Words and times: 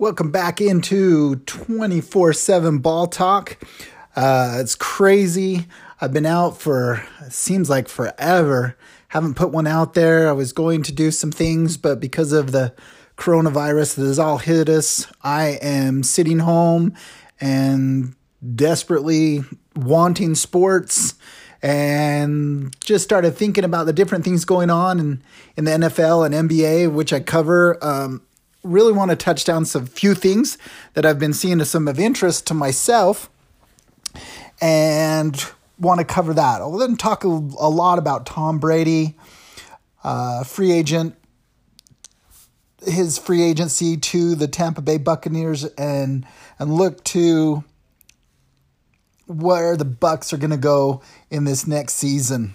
Welcome 0.00 0.30
back 0.30 0.60
into 0.60 1.34
24 1.46 2.32
7 2.32 2.78
ball 2.78 3.08
talk. 3.08 3.58
Uh, 4.14 4.58
it's 4.60 4.76
crazy. 4.76 5.66
I've 6.00 6.12
been 6.12 6.24
out 6.24 6.56
for, 6.56 7.02
seems 7.30 7.68
like 7.68 7.88
forever. 7.88 8.76
Haven't 9.08 9.34
put 9.34 9.50
one 9.50 9.66
out 9.66 9.94
there. 9.94 10.28
I 10.28 10.32
was 10.32 10.52
going 10.52 10.84
to 10.84 10.92
do 10.92 11.10
some 11.10 11.32
things, 11.32 11.76
but 11.76 11.98
because 11.98 12.32
of 12.32 12.52
the 12.52 12.76
coronavirus 13.16 13.96
that 13.96 14.04
has 14.04 14.20
all 14.20 14.38
hit 14.38 14.68
us, 14.68 15.12
I 15.24 15.58
am 15.60 16.04
sitting 16.04 16.38
home 16.38 16.94
and 17.40 18.14
desperately 18.54 19.40
wanting 19.74 20.36
sports 20.36 21.14
and 21.60 22.72
just 22.78 23.02
started 23.02 23.32
thinking 23.32 23.64
about 23.64 23.86
the 23.86 23.92
different 23.92 24.22
things 24.22 24.44
going 24.44 24.70
on 24.70 25.00
in, 25.00 25.22
in 25.56 25.64
the 25.64 25.72
NFL 25.72 26.24
and 26.24 26.48
NBA, 26.48 26.92
which 26.92 27.12
I 27.12 27.18
cover. 27.18 27.84
Um, 27.84 28.22
really 28.62 28.92
want 28.92 29.10
to 29.10 29.16
touch 29.16 29.44
down 29.44 29.64
some 29.64 29.86
few 29.86 30.14
things 30.14 30.58
that 30.94 31.06
I've 31.06 31.18
been 31.18 31.32
seeing 31.32 31.60
as 31.60 31.70
some 31.70 31.88
of 31.88 31.98
interest 31.98 32.46
to 32.48 32.54
myself 32.54 33.30
and 34.60 35.44
want 35.78 36.00
to 36.00 36.04
cover 36.04 36.34
that. 36.34 36.60
I'll 36.60 36.76
then 36.76 36.96
talk 36.96 37.24
a, 37.24 37.28
lot 37.28 37.98
about 37.98 38.26
Tom 38.26 38.58
Brady, 38.58 39.14
uh, 40.02 40.44
free 40.44 40.72
agent, 40.72 41.14
his 42.84 43.18
free 43.18 43.42
agency 43.42 43.96
to 43.96 44.34
the 44.34 44.48
Tampa 44.48 44.82
Bay 44.82 44.98
Buccaneers, 44.98 45.64
and 45.76 46.26
and 46.58 46.74
look 46.74 47.02
to 47.04 47.64
where 49.26 49.76
the 49.76 49.84
Bucks 49.84 50.32
are 50.32 50.38
going 50.38 50.50
to 50.50 50.56
go 50.56 51.02
in 51.30 51.44
this 51.44 51.66
next 51.66 51.94
season. 51.94 52.54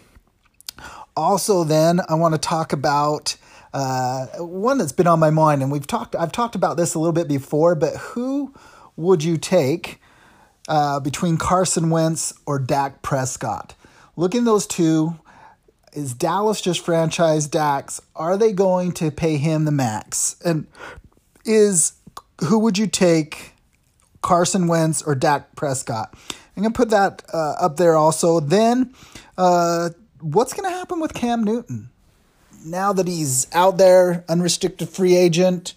Also, 1.16 1.64
then 1.64 2.02
I 2.10 2.16
want 2.16 2.34
to 2.34 2.40
talk 2.40 2.74
about 2.74 3.36
uh, 3.74 4.28
one 4.38 4.78
that's 4.78 4.92
been 4.92 5.08
on 5.08 5.20
my 5.20 5.32
mind, 5.32 5.62
and 5.64 5.72
we've 5.72 5.88
talked. 5.88 6.16
I've 6.16 6.32
talked 6.32 6.56
about 6.56 6.78
this 6.78 6.94
a 6.94 7.00
little 7.00 7.14
bit 7.14 7.28
before, 7.28 7.76
but 7.76 7.96
who 7.96 8.54
would 8.96 9.24
you 9.24 9.38
take 9.38 10.00
uh, 10.68 11.00
between 11.00 11.38
Carson 11.38 11.90
Wentz 11.90 12.34
or 12.46 12.60
Dak 12.60 13.02
Prescott? 13.02 13.76
Looking 14.16 14.44
those 14.44 14.68
two, 14.68 15.20
is 15.92 16.14
Dallas 16.14 16.62
just 16.62 16.86
franchise 16.86 17.48
Dax? 17.48 18.00
Are 18.16 18.38
they 18.38 18.54
going 18.54 18.92
to 18.94 19.10
pay 19.10 19.38
him 19.38 19.66
the 19.66 19.72
max? 19.72 20.36
And 20.46 20.68
is 21.46 21.94
who 22.42 22.60
would 22.60 22.78
you 22.78 22.88
take, 22.88 23.54
Carson 24.22 24.68
Wentz 24.68 25.02
or 25.02 25.16
Dak 25.16 25.56
Prescott? 25.56 26.14
I'm 26.56 26.62
gonna 26.62 26.74
put 26.74 26.92
that 26.92 27.24
uh, 27.34 27.56
up 27.60 27.78
there 27.78 27.96
also. 27.96 28.40
Then, 28.40 28.94
uh, 29.38 29.90
what's 30.22 30.54
gonna 30.54 30.70
happen 30.70 31.00
with 31.00 31.14
Cam 31.14 31.44
Newton? 31.44 31.90
Now 32.66 32.94
that 32.94 33.08
he's 33.08 33.48
out 33.54 33.78
there, 33.78 34.24
unrestricted 34.30 34.90
free 34.90 35.16
agent, 35.16 35.74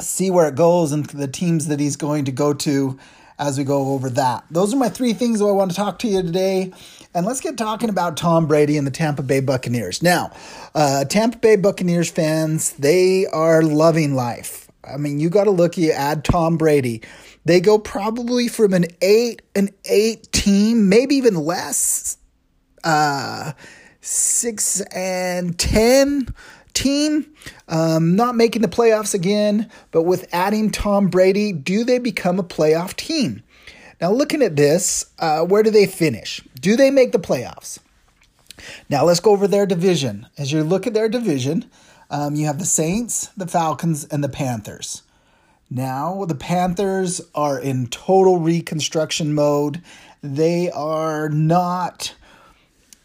see 0.00 0.30
where 0.30 0.48
it 0.48 0.54
goes 0.54 0.92
and 0.92 1.06
the 1.06 1.28
teams 1.28 1.68
that 1.68 1.80
he's 1.80 1.96
going 1.96 2.24
to 2.26 2.32
go 2.32 2.52
to 2.52 2.98
as 3.38 3.58
we 3.58 3.64
go 3.64 3.92
over 3.92 4.08
that. 4.10 4.44
Those 4.50 4.72
are 4.72 4.78
my 4.78 4.88
three 4.88 5.12
things 5.12 5.40
that 5.40 5.46
I 5.46 5.52
want 5.52 5.70
to 5.70 5.76
talk 5.76 5.98
to 6.00 6.08
you 6.08 6.22
today. 6.22 6.72
And 7.14 7.26
let's 7.26 7.40
get 7.40 7.56
talking 7.56 7.90
about 7.90 8.16
Tom 8.16 8.46
Brady 8.46 8.76
and 8.76 8.86
the 8.86 8.90
Tampa 8.90 9.22
Bay 9.22 9.40
Buccaneers. 9.40 10.02
Now, 10.02 10.32
uh, 10.74 11.04
Tampa 11.04 11.38
Bay 11.38 11.56
Buccaneers 11.56 12.10
fans, 12.10 12.72
they 12.74 13.26
are 13.26 13.62
loving 13.62 14.14
life. 14.14 14.70
I 14.84 14.96
mean, 14.96 15.18
you 15.18 15.30
got 15.30 15.44
to 15.44 15.50
look, 15.50 15.76
you 15.76 15.92
add 15.92 16.24
Tom 16.24 16.56
Brady. 16.56 17.02
They 17.44 17.60
go 17.60 17.78
probably 17.78 18.48
from 18.48 18.72
an 18.72 18.86
eight, 19.00 19.42
an 19.54 19.70
eight 19.84 20.30
team, 20.32 20.88
maybe 20.88 21.16
even 21.16 21.34
less. 21.34 22.18
Uh, 22.84 23.52
six 24.06 24.80
and 24.92 25.58
ten 25.58 26.28
team, 26.74 27.26
um, 27.68 28.14
not 28.14 28.36
making 28.36 28.62
the 28.62 28.68
playoffs 28.68 29.14
again, 29.14 29.70
but 29.90 30.02
with 30.02 30.28
adding 30.32 30.70
Tom 30.70 31.08
Brady, 31.08 31.52
do 31.52 31.84
they 31.84 31.98
become 31.98 32.38
a 32.38 32.44
playoff 32.44 32.94
team? 32.94 33.42
Now, 34.00 34.12
looking 34.12 34.42
at 34.42 34.56
this, 34.56 35.06
uh, 35.18 35.40
where 35.40 35.62
do 35.62 35.70
they 35.70 35.86
finish? 35.86 36.40
Do 36.60 36.76
they 36.76 36.90
make 36.90 37.12
the 37.12 37.18
playoffs? 37.18 37.78
Now, 38.88 39.04
let's 39.04 39.20
go 39.20 39.32
over 39.32 39.48
their 39.48 39.66
division. 39.66 40.26
As 40.36 40.52
you 40.52 40.62
look 40.62 40.86
at 40.86 40.94
their 40.94 41.08
division, 41.08 41.70
um, 42.10 42.36
you 42.36 42.46
have 42.46 42.58
the 42.58 42.66
Saints, 42.66 43.28
the 43.36 43.46
Falcons, 43.46 44.04
and 44.04 44.22
the 44.22 44.28
Panthers. 44.28 45.02
Now, 45.70 46.24
the 46.26 46.34
Panthers 46.34 47.20
are 47.34 47.58
in 47.58 47.88
total 47.88 48.38
reconstruction 48.38 49.34
mode. 49.34 49.82
They 50.22 50.70
are 50.70 51.28
not 51.28 52.14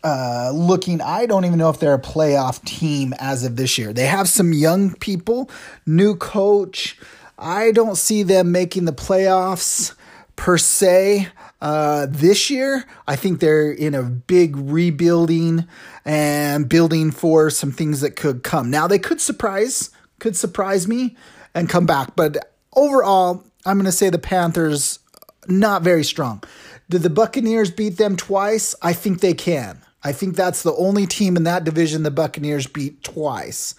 uh, 0.04 0.52
looking, 0.54 1.02
I 1.02 1.26
don't 1.26 1.46
even 1.46 1.60
know 1.60 1.70
if 1.70 1.80
they're 1.80 1.94
a 1.94 2.02
playoff 2.02 2.64
team 2.66 3.14
as 3.20 3.44
of 3.44 3.56
this 3.56 3.78
year. 3.78 3.94
They 3.94 4.08
have 4.08 4.28
some 4.28 4.54
young 4.54 4.96
people, 4.96 5.50
new 5.86 6.16
coach. 6.16 6.98
I 7.38 7.72
don't 7.72 7.96
see 7.96 8.24
them 8.24 8.52
making 8.52 8.86
the 8.86 8.94
playoffs 8.94 9.94
per 10.36 10.58
se 10.58 11.28
uh, 11.62 12.08
this 12.10 12.50
year. 12.50 12.86
I 13.08 13.16
think 13.16 13.40
they're 13.40 13.72
in 13.72 13.94
a 13.94 14.04
big 14.04 14.56
rebuilding 14.56 15.68
and 16.04 16.68
building 16.68 17.12
for 17.12 17.50
some 17.50 17.72
things 17.72 18.02
that 18.02 18.16
could 18.16 18.44
come. 18.44 18.72
Now 18.72 18.88
they 18.88 19.00
could 19.00 19.22
surprise, 19.22 19.92
could 20.20 20.36
surprise 20.36 20.88
me 20.88 21.16
and 21.54 21.70
come 21.70 21.86
back, 21.86 22.16
but 22.16 22.54
overall, 22.74 23.44
I'm 23.66 23.78
going 23.78 23.86
to 23.86 23.92
say 23.92 24.10
the 24.10 24.18
Panthers 24.18 25.00
not 25.48 25.84
very 25.84 26.04
strong. 26.04 26.44
Did 26.90 27.04
the 27.04 27.10
Buccaneers 27.10 27.72
beat 27.72 27.98
them 27.98 28.16
twice? 28.16 28.76
I 28.82 28.94
think 28.94 29.22
they 29.22 29.34
can. 29.34 29.82
I 30.04 30.12
think 30.12 30.36
that's 30.36 30.64
the 30.64 30.74
only 30.76 31.06
team 31.06 31.38
in 31.38 31.44
that 31.44 31.64
division 31.64 32.04
the 32.04 32.12
Buccaneers 32.12 32.68
beat 32.68 33.04
twice. 33.04 33.76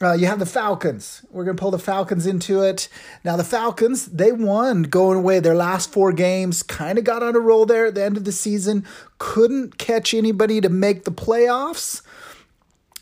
Uh, 0.00 0.12
you 0.12 0.26
have 0.26 0.38
the 0.38 0.46
Falcons. 0.46 1.22
We're 1.30 1.44
going 1.44 1.56
to 1.56 1.60
pull 1.60 1.72
the 1.72 1.78
Falcons 1.78 2.24
into 2.24 2.62
it. 2.62 2.88
Now, 3.24 3.36
the 3.36 3.42
Falcons, 3.42 4.06
they 4.06 4.30
won 4.30 4.84
going 4.84 5.18
away 5.18 5.40
their 5.40 5.56
last 5.56 5.92
four 5.92 6.12
games, 6.12 6.62
kind 6.62 6.98
of 6.98 7.04
got 7.04 7.24
on 7.24 7.34
a 7.34 7.40
roll 7.40 7.66
there 7.66 7.86
at 7.86 7.96
the 7.96 8.04
end 8.04 8.16
of 8.16 8.24
the 8.24 8.30
season, 8.30 8.86
couldn't 9.18 9.76
catch 9.76 10.14
anybody 10.14 10.60
to 10.60 10.68
make 10.68 11.02
the 11.02 11.10
playoffs. 11.10 12.02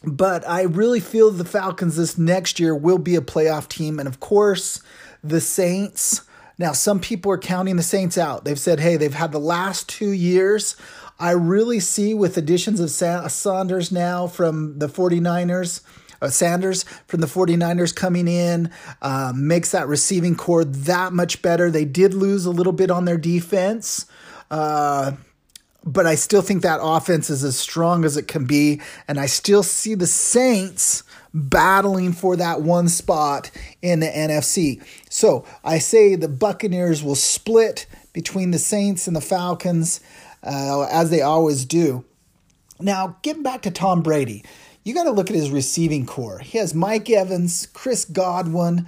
But 0.04 0.48
I 0.48 0.62
really 0.62 1.00
feel 1.00 1.30
the 1.30 1.44
Falcons 1.44 1.96
this 1.96 2.16
next 2.16 2.58
year 2.58 2.74
will 2.74 2.98
be 2.98 3.16
a 3.16 3.20
playoff 3.20 3.68
team. 3.68 3.98
And 3.98 4.08
of 4.08 4.20
course, 4.20 4.80
the 5.22 5.40
Saints. 5.40 6.22
Now, 6.58 6.72
some 6.72 7.00
people 7.00 7.30
are 7.32 7.38
counting 7.38 7.76
the 7.76 7.82
Saints 7.82 8.16
out. 8.16 8.44
They've 8.46 8.58
said, 8.58 8.80
hey, 8.80 8.96
they've 8.96 9.12
had 9.12 9.32
the 9.32 9.38
last 9.38 9.86
two 9.88 10.10
years 10.10 10.76
I 11.18 11.30
really 11.30 11.80
see 11.80 12.14
with 12.14 12.36
additions 12.36 12.80
of 12.80 12.90
Sa- 12.90 13.28
Saunders 13.28 13.90
now 13.90 14.26
from 14.26 14.78
the 14.78 14.88
49ers. 14.88 15.82
Uh, 16.20 16.28
Sanders 16.28 16.84
from 17.06 17.20
the 17.20 17.26
49ers 17.26 17.94
coming 17.94 18.26
in 18.26 18.70
uh, 19.02 19.32
makes 19.36 19.72
that 19.72 19.86
receiving 19.86 20.34
core 20.34 20.64
that 20.64 21.12
much 21.12 21.42
better. 21.42 21.70
They 21.70 21.84
did 21.84 22.14
lose 22.14 22.46
a 22.46 22.50
little 22.50 22.72
bit 22.72 22.90
on 22.90 23.04
their 23.04 23.18
defense, 23.18 24.06
uh, 24.50 25.12
but 25.84 26.06
I 26.06 26.14
still 26.14 26.42
think 26.42 26.62
that 26.62 26.80
offense 26.82 27.28
is 27.28 27.44
as 27.44 27.58
strong 27.58 28.04
as 28.04 28.16
it 28.16 28.28
can 28.28 28.46
be. 28.46 28.80
And 29.06 29.20
I 29.20 29.26
still 29.26 29.62
see 29.62 29.94
the 29.94 30.06
Saints 30.06 31.02
battling 31.34 32.12
for 32.12 32.34
that 32.36 32.62
one 32.62 32.88
spot 32.88 33.50
in 33.82 34.00
the 34.00 34.06
NFC. 34.06 34.82
So 35.10 35.44
I 35.62 35.78
say 35.78 36.16
the 36.16 36.28
Buccaneers 36.28 37.02
will 37.02 37.14
split 37.14 37.86
between 38.14 38.50
the 38.50 38.58
Saints 38.58 39.06
and 39.06 39.14
the 39.14 39.20
Falcons 39.20 40.00
uh, 40.46 40.86
as 40.90 41.10
they 41.10 41.22
always 41.22 41.64
do. 41.64 42.04
Now, 42.80 43.16
getting 43.22 43.42
back 43.42 43.62
to 43.62 43.70
Tom 43.70 44.02
Brady, 44.02 44.44
you 44.84 44.94
got 44.94 45.04
to 45.04 45.10
look 45.10 45.30
at 45.30 45.36
his 45.36 45.50
receiving 45.50 46.06
core. 46.06 46.38
He 46.38 46.58
has 46.58 46.74
Mike 46.74 47.10
Evans, 47.10 47.66
Chris 47.72 48.04
Godwin, 48.04 48.86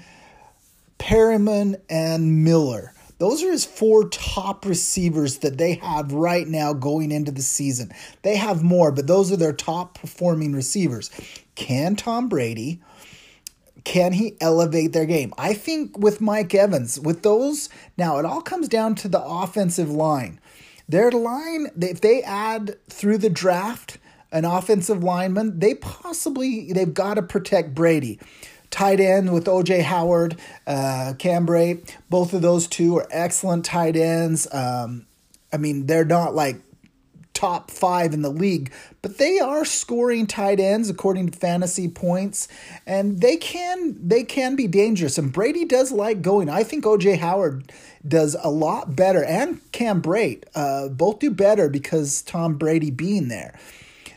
Perriman, 0.99 1.81
and 1.91 2.45
Miller. 2.45 2.93
Those 3.19 3.43
are 3.43 3.51
his 3.51 3.65
four 3.65 4.09
top 4.09 4.65
receivers 4.65 5.39
that 5.39 5.59
they 5.59 5.75
have 5.75 6.13
right 6.13 6.47
now 6.47 6.73
going 6.73 7.11
into 7.11 7.33
the 7.33 7.43
season. 7.43 7.91
They 8.23 8.37
have 8.37 8.63
more, 8.63 8.93
but 8.93 9.09
those 9.09 9.33
are 9.33 9.37
their 9.37 9.53
top 9.53 9.99
performing 9.99 10.53
receivers. 10.53 11.11
Can 11.57 11.97
Tom 11.97 12.29
Brady 12.29 12.81
can 13.89 14.13
he 14.13 14.37
elevate 14.41 14.93
their 14.93 15.07
game? 15.07 15.33
I 15.39 15.55
think 15.55 15.97
with 15.97 16.21
Mike 16.21 16.55
Evans, 16.55 17.01
with 17.01 17.23
those, 17.23 17.71
now 17.97 18.19
it 18.19 18.27
all 18.27 18.43
comes 18.43 18.69
down 18.69 18.95
to 18.97 19.09
the 19.09 19.23
offensive 19.23 19.91
line. 19.91 20.41
Their 20.89 21.11
line, 21.11 21.69
if 21.81 22.01
they 22.01 22.23
add 22.23 22.77
through 22.89 23.19
the 23.19 23.31
draft 23.31 23.99
an 24.33 24.45
offensive 24.45 25.03
lineman, 25.03 25.59
they 25.59 25.75
possibly 25.75 26.73
they've 26.73 26.93
got 26.93 27.15
to 27.15 27.23
protect 27.23 27.75
Brady. 27.75 28.19
Tight 28.71 29.01
end 29.01 29.33
with 29.33 29.47
OJ 29.47 29.83
Howard, 29.83 30.39
uh, 30.67 31.15
Cam 31.19 31.47
Brate, 31.47 31.95
both 32.11 32.35
of 32.35 32.43
those 32.43 32.67
two 32.67 32.99
are 32.99 33.09
excellent 33.11 33.65
tight 33.65 33.97
ends. 33.97 34.47
Um, 34.53 35.07
I 35.53 35.57
mean, 35.57 35.87
they're 35.87 36.05
not 36.05 36.35
like 36.35 36.61
top 37.39 37.71
five 37.71 38.13
in 38.13 38.23
the 38.23 38.31
league, 38.31 38.73
but 39.01 39.19
they 39.19 39.39
are 39.39 39.65
scoring 39.65 40.27
tight 40.27 40.59
ends 40.59 40.91
according 40.91 41.31
to 41.31 41.39
fantasy 41.39 41.87
points, 41.87 42.49
and 42.85 43.21
they 43.21 43.37
can 43.37 43.97
they 44.01 44.25
can 44.25 44.57
be 44.57 44.67
dangerous. 44.67 45.19
And 45.19 45.33
Brady 45.33 45.65
does 45.65 45.93
like 45.93 46.21
going. 46.21 46.51
I 46.51 46.65
think 46.65 46.85
OJ 46.85 47.19
Howard 47.19 47.73
does 48.07 48.37
a 48.43 48.51
lot 48.51 48.97
better, 48.97 49.23
and 49.23 49.61
Cam 49.71 50.03
Brate 50.03 50.43
uh, 50.57 50.89
both 50.89 51.21
do 51.21 51.31
better 51.31 51.69
because 51.69 52.23
Tom 52.23 52.59
Brady 52.59 52.91
being 52.91 53.29
there. 53.29 53.57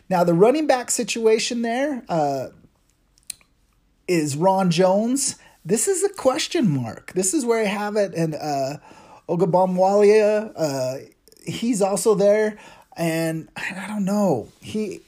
Now 0.08 0.24
the 0.24 0.34
running 0.34 0.66
back 0.66 0.90
situation 0.90 1.62
there 1.62 2.02
uh, 2.08 2.48
is 4.08 4.36
Ron 4.36 4.72
Jones 4.72 5.36
this 5.64 5.86
is 5.86 6.02
a 6.02 6.08
question 6.08 6.68
mark. 6.68 7.12
This 7.12 7.32
is 7.32 7.44
where 7.44 7.62
I 7.62 7.66
have 7.66 7.94
it. 7.94 8.14
And 8.14 8.34
uh, 8.34 8.78
Ogunbowale, 9.28 10.52
uh, 10.56 10.94
he's 11.46 11.80
also 11.80 12.16
there. 12.16 12.58
And 12.96 13.48
I 13.56 13.86
don't 13.86 14.04
know. 14.04 14.48
He 14.60 15.00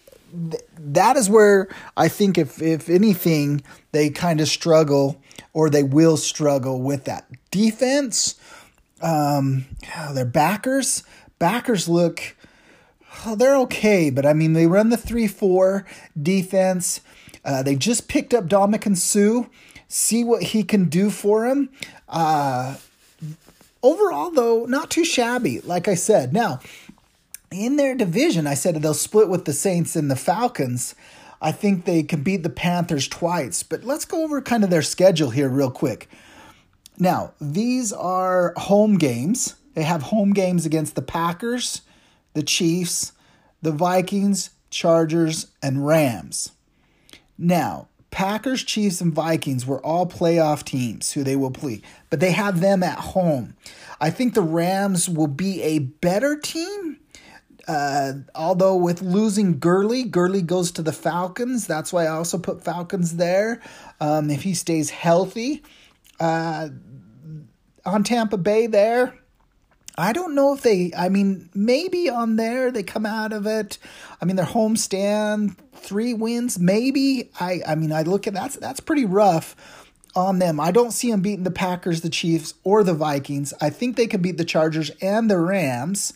th- 0.51 0.63
that 0.79 1.17
is 1.17 1.29
where 1.29 1.69
I 1.97 2.09
think 2.09 2.39
if 2.39 2.61
if 2.63 2.89
anything 2.89 3.63
they 3.93 4.11
kind 4.11 4.41
of 4.41 4.49
struggle 4.49 5.21
or 5.53 5.71
they 5.71 5.83
will 5.83 6.17
struggle 6.17 6.81
with 6.81 7.05
that 7.05 7.27
defense. 7.51 8.37
Um, 9.01 9.67
their 10.13 10.25
backers, 10.25 11.03
backers 11.39 11.89
look, 11.89 12.37
oh, 13.27 13.35
they're 13.35 13.57
okay, 13.59 14.09
but 14.09 14.25
I 14.25 14.33
mean 14.33 14.55
they 14.55 14.67
run 14.67 14.89
the 14.89 14.97
three 14.97 15.27
four 15.27 15.85
defense. 16.21 17.01
Uh, 17.45 17.63
they 17.63 17.77
just 17.77 18.09
picked 18.09 18.33
up 18.33 18.47
Ndamukong 18.47 18.97
Suh. 18.97 19.49
See 19.87 20.25
what 20.25 20.43
he 20.43 20.63
can 20.63 20.89
do 20.89 21.11
for 21.11 21.47
him. 21.47 21.69
Uh, 22.09 22.77
overall, 23.83 24.31
though, 24.31 24.65
not 24.65 24.91
too 24.91 25.05
shabby. 25.05 25.61
Like 25.61 25.87
I 25.87 25.95
said, 25.95 26.33
now 26.33 26.61
in 27.55 27.77
their 27.77 27.95
division, 27.95 28.47
I 28.47 28.55
said 28.55 28.75
they'll 28.77 28.95
split 28.95 29.29
with 29.29 29.45
the 29.45 29.53
Saints 29.53 29.97
and 29.97 30.11
the 30.11 30.17
Falcons. 30.17 30.95
I 31.41 31.53
think 31.53 31.85
they 31.85 32.03
can 32.03 32.23
beat 32.23 32.43
the 32.43 32.51
Panthers 32.51 33.06
twice. 33.09 33.62
But 33.62 33.85
let's 33.85 34.05
go 34.05 34.25
over 34.25 34.41
kind 34.41 34.65
of 34.65 34.71
their 34.71 34.83
schedule 34.83 35.31
here, 35.31 35.49
real 35.49 35.71
quick. 35.71 36.09
Now, 36.99 37.33
these 37.41 37.93
are 37.93 38.55
home 38.56 38.99
games. 38.99 39.56
They 39.75 39.83
have 39.83 40.03
home 40.03 40.33
games 40.33 40.65
against 40.65 40.95
the 40.95 41.03
Packers, 41.03 41.83
the 42.35 42.43
Chiefs, 42.43 43.12
the 43.62 43.73
Vikings, 43.73 44.50
Chargers, 44.71 45.49
and 45.62 45.87
Rams. 45.87 46.53
Now, 47.37 47.89
Packers, 48.11 48.62
Chiefs, 48.62 49.00
and 49.00 49.12
Vikings 49.12 49.67
were 49.67 49.85
all 49.85 50.07
playoff 50.07 50.62
teams 50.62 51.12
who 51.12 51.25
they 51.25 51.35
will 51.35 51.50
play, 51.50 51.83
but 52.11 52.21
they 52.21 52.31
have 52.31 52.61
them 52.61 52.85
at 52.85 52.99
home. 52.99 53.57
I 54.00 54.11
think 54.11 54.35
the 54.35 54.43
Rams 54.43 55.09
will 55.09 55.27
be 55.27 55.61
a 55.62 55.81
better 55.81 56.37
team. 56.39 57.00
Uh, 57.66 58.12
although 58.34 58.76
with 58.76 59.00
losing 59.00 59.58
Gurley, 59.58 60.05
Gurley 60.05 60.43
goes 60.43 60.70
to 60.72 60.82
the 60.82 60.93
Falcons. 60.93 61.66
That's 61.66 61.93
why 61.93 62.05
I 62.05 62.08
also 62.08 62.38
put 62.38 62.62
Falcons 62.62 63.16
there. 63.16 63.61
Um, 64.00 64.31
if 64.31 64.43
he 64.43 64.55
stays 64.55 64.90
healthy, 64.90 65.62
uh, 66.20 66.69
on 67.87 68.05
Tampa 68.05 68.37
Bay 68.37 68.66
there, 68.66 69.14
I 69.96 70.12
don't 70.12 70.34
know 70.34 70.52
if 70.55 70.62
they, 70.62 70.93
I 70.96 71.08
mean, 71.08 71.49
maybe 71.55 72.08
on 72.11 72.37
there 72.37 72.70
they 72.70 72.82
come 72.82 73.06
out 73.06 73.32
of 73.32 73.46
it. 73.46 73.78
I 74.20 74.25
mean, 74.25 74.37
their 74.37 74.44
home 74.44 74.76
stand, 74.76 75.56
three 75.75 76.14
wins, 76.14 76.58
maybe. 76.58 77.31
I, 77.38 77.61
I 77.66 77.75
mean, 77.76 77.93
I 77.93 78.02
look 78.02 78.26
at 78.26 78.34
that's 78.34 78.56
that's 78.56 78.81
pretty 78.81 79.05
rough 79.05 79.55
on 80.16 80.38
them. 80.38 80.58
I 80.58 80.72
don't 80.72 80.90
see 80.90 81.11
them 81.11 81.20
beating 81.20 81.44
the 81.44 81.50
Packers, 81.50 82.00
the 82.00 82.11
Chiefs, 82.11 82.55
or 82.64 82.82
the 82.82 82.94
Vikings. 82.94 83.55
I 83.61 83.70
think 83.70 83.96
they 83.96 84.06
can 84.06 84.20
beat 84.20 84.37
the 84.37 84.44
Chargers 84.44 84.90
and 85.00 85.31
the 85.31 85.38
Rams. 85.38 86.12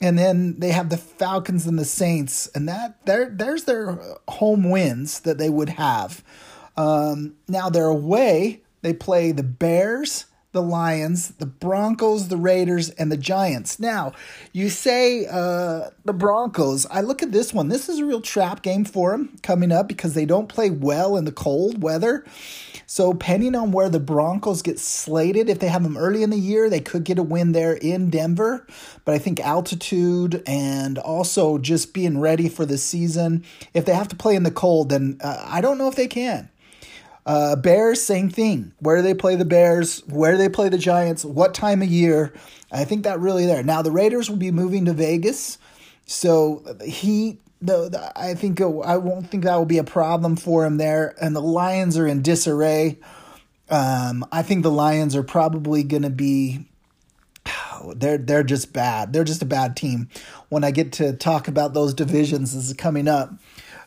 And 0.00 0.18
then 0.18 0.60
they 0.60 0.70
have 0.70 0.90
the 0.90 0.96
Falcons 0.96 1.66
and 1.66 1.78
the 1.78 1.84
Saints, 1.84 2.48
and 2.54 2.68
that 2.68 3.04
there 3.04 3.28
there's 3.30 3.64
their 3.64 3.98
home 4.28 4.70
wins 4.70 5.20
that 5.20 5.38
they 5.38 5.50
would 5.50 5.70
have. 5.70 6.22
Um, 6.76 7.34
now 7.48 7.68
they're 7.68 7.86
away. 7.86 8.62
They 8.82 8.92
play 8.92 9.32
the 9.32 9.42
Bears, 9.42 10.26
the 10.52 10.62
Lions, 10.62 11.30
the 11.32 11.46
Broncos, 11.46 12.28
the 12.28 12.36
Raiders, 12.36 12.90
and 12.90 13.10
the 13.10 13.16
Giants. 13.16 13.80
Now, 13.80 14.12
you 14.52 14.68
say 14.70 15.26
uh, 15.26 15.90
the 16.04 16.12
Broncos. 16.12 16.86
I 16.86 17.00
look 17.00 17.22
at 17.22 17.32
this 17.32 17.52
one. 17.52 17.68
This 17.68 17.88
is 17.88 17.98
a 17.98 18.04
real 18.04 18.20
trap 18.20 18.62
game 18.62 18.84
for 18.84 19.10
them 19.10 19.36
coming 19.42 19.72
up 19.72 19.88
because 19.88 20.14
they 20.14 20.24
don't 20.24 20.48
play 20.48 20.70
well 20.70 21.16
in 21.16 21.24
the 21.24 21.32
cold 21.32 21.82
weather. 21.82 22.24
So, 22.90 23.12
depending 23.12 23.54
on 23.54 23.70
where 23.70 23.90
the 23.90 24.00
Broncos 24.00 24.62
get 24.62 24.78
slated, 24.78 25.50
if 25.50 25.58
they 25.58 25.68
have 25.68 25.82
them 25.82 25.98
early 25.98 26.22
in 26.22 26.30
the 26.30 26.38
year, 26.38 26.70
they 26.70 26.80
could 26.80 27.04
get 27.04 27.18
a 27.18 27.22
win 27.22 27.52
there 27.52 27.74
in 27.74 28.08
Denver. 28.08 28.66
But 29.04 29.14
I 29.14 29.18
think 29.18 29.40
altitude 29.40 30.42
and 30.46 30.96
also 30.96 31.58
just 31.58 31.92
being 31.92 32.18
ready 32.18 32.48
for 32.48 32.64
the 32.64 32.78
season, 32.78 33.44
if 33.74 33.84
they 33.84 33.92
have 33.92 34.08
to 34.08 34.16
play 34.16 34.36
in 34.36 34.42
the 34.42 34.50
cold, 34.50 34.88
then 34.88 35.18
uh, 35.20 35.44
I 35.46 35.60
don't 35.60 35.76
know 35.76 35.88
if 35.88 35.96
they 35.96 36.06
can. 36.06 36.48
Uh, 37.26 37.56
Bears, 37.56 38.02
same 38.02 38.30
thing. 38.30 38.72
Where 38.78 38.96
do 38.96 39.02
they 39.02 39.12
play 39.12 39.36
the 39.36 39.44
Bears, 39.44 40.00
where 40.06 40.32
do 40.32 40.38
they 40.38 40.48
play 40.48 40.70
the 40.70 40.78
Giants, 40.78 41.26
what 41.26 41.52
time 41.52 41.82
of 41.82 41.88
year. 41.88 42.32
I 42.72 42.86
think 42.86 43.04
that 43.04 43.20
really 43.20 43.44
there. 43.44 43.62
Now 43.62 43.82
the 43.82 43.92
Raiders 43.92 44.30
will 44.30 44.38
be 44.38 44.50
moving 44.50 44.86
to 44.86 44.94
Vegas, 44.94 45.58
so 46.06 46.64
he. 46.82 47.38
The 47.60 48.12
I 48.14 48.34
think 48.34 48.60
it, 48.60 48.66
I 48.84 48.96
won't 48.98 49.30
think 49.30 49.44
that 49.44 49.56
will 49.56 49.64
be 49.64 49.78
a 49.78 49.84
problem 49.84 50.36
for 50.36 50.64
him 50.64 50.76
there. 50.76 51.14
And 51.20 51.34
the 51.34 51.40
Lions 51.40 51.98
are 51.98 52.06
in 52.06 52.22
disarray. 52.22 52.98
Um, 53.68 54.24
I 54.30 54.42
think 54.42 54.62
the 54.62 54.70
Lions 54.70 55.16
are 55.16 55.22
probably 55.22 55.82
going 55.82 56.02
to 56.02 56.10
be 56.10 56.66
they're 57.96 58.18
they're 58.18 58.42
just 58.42 58.72
bad. 58.72 59.12
They're 59.12 59.24
just 59.24 59.42
a 59.42 59.46
bad 59.46 59.76
team. 59.76 60.08
When 60.48 60.64
I 60.64 60.70
get 60.70 60.92
to 60.92 61.12
talk 61.12 61.48
about 61.48 61.74
those 61.74 61.94
divisions, 61.94 62.54
this 62.54 62.68
is 62.68 62.74
coming 62.74 63.08
up. 63.08 63.32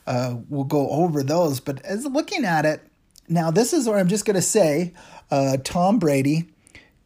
Uh, 0.06 0.38
we'll 0.50 0.63
go 0.63 0.89
over 0.89 1.24
those. 1.24 1.59
But 1.59 1.83
as 1.85 2.06
looking 2.06 2.44
at 2.44 2.65
it, 2.65 2.81
now, 3.31 3.50
this 3.50 3.71
is 3.71 3.88
where 3.88 3.97
I'm 3.97 4.09
just 4.09 4.25
going 4.25 4.35
to 4.35 4.41
say 4.41 4.94
uh, 5.29 5.57
Tom 5.63 6.00
Brady 6.00 6.50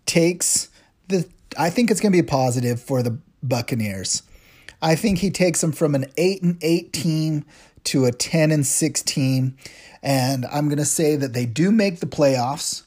takes 0.06 0.70
the. 1.08 1.28
I 1.58 1.70
think 1.70 1.92
it's 1.92 2.02
going 2.02 2.12
to 2.12 2.16
be 2.16 2.26
a 2.26 2.30
positive 2.30 2.82
for 2.82 3.04
the 3.04 3.18
Buccaneers. 3.44 4.24
I 4.86 4.94
think 4.94 5.18
he 5.18 5.32
takes 5.32 5.62
them 5.62 5.72
from 5.72 5.96
an 5.96 6.06
8 6.16 6.44
and 6.44 6.58
8 6.62 6.94
team 6.94 7.44
to 7.86 8.06
a 8.06 8.12
10 8.12 8.52
and 8.52 8.64
6 8.64 9.02
team. 9.02 9.58
And 10.04 10.46
I'm 10.46 10.68
going 10.68 10.78
to 10.78 10.86
say 10.86 11.16
that 11.16 11.34
they 11.34 11.48
do 11.48 11.72
make 11.72 12.02
the 12.02 12.06
playoffs. 12.06 12.84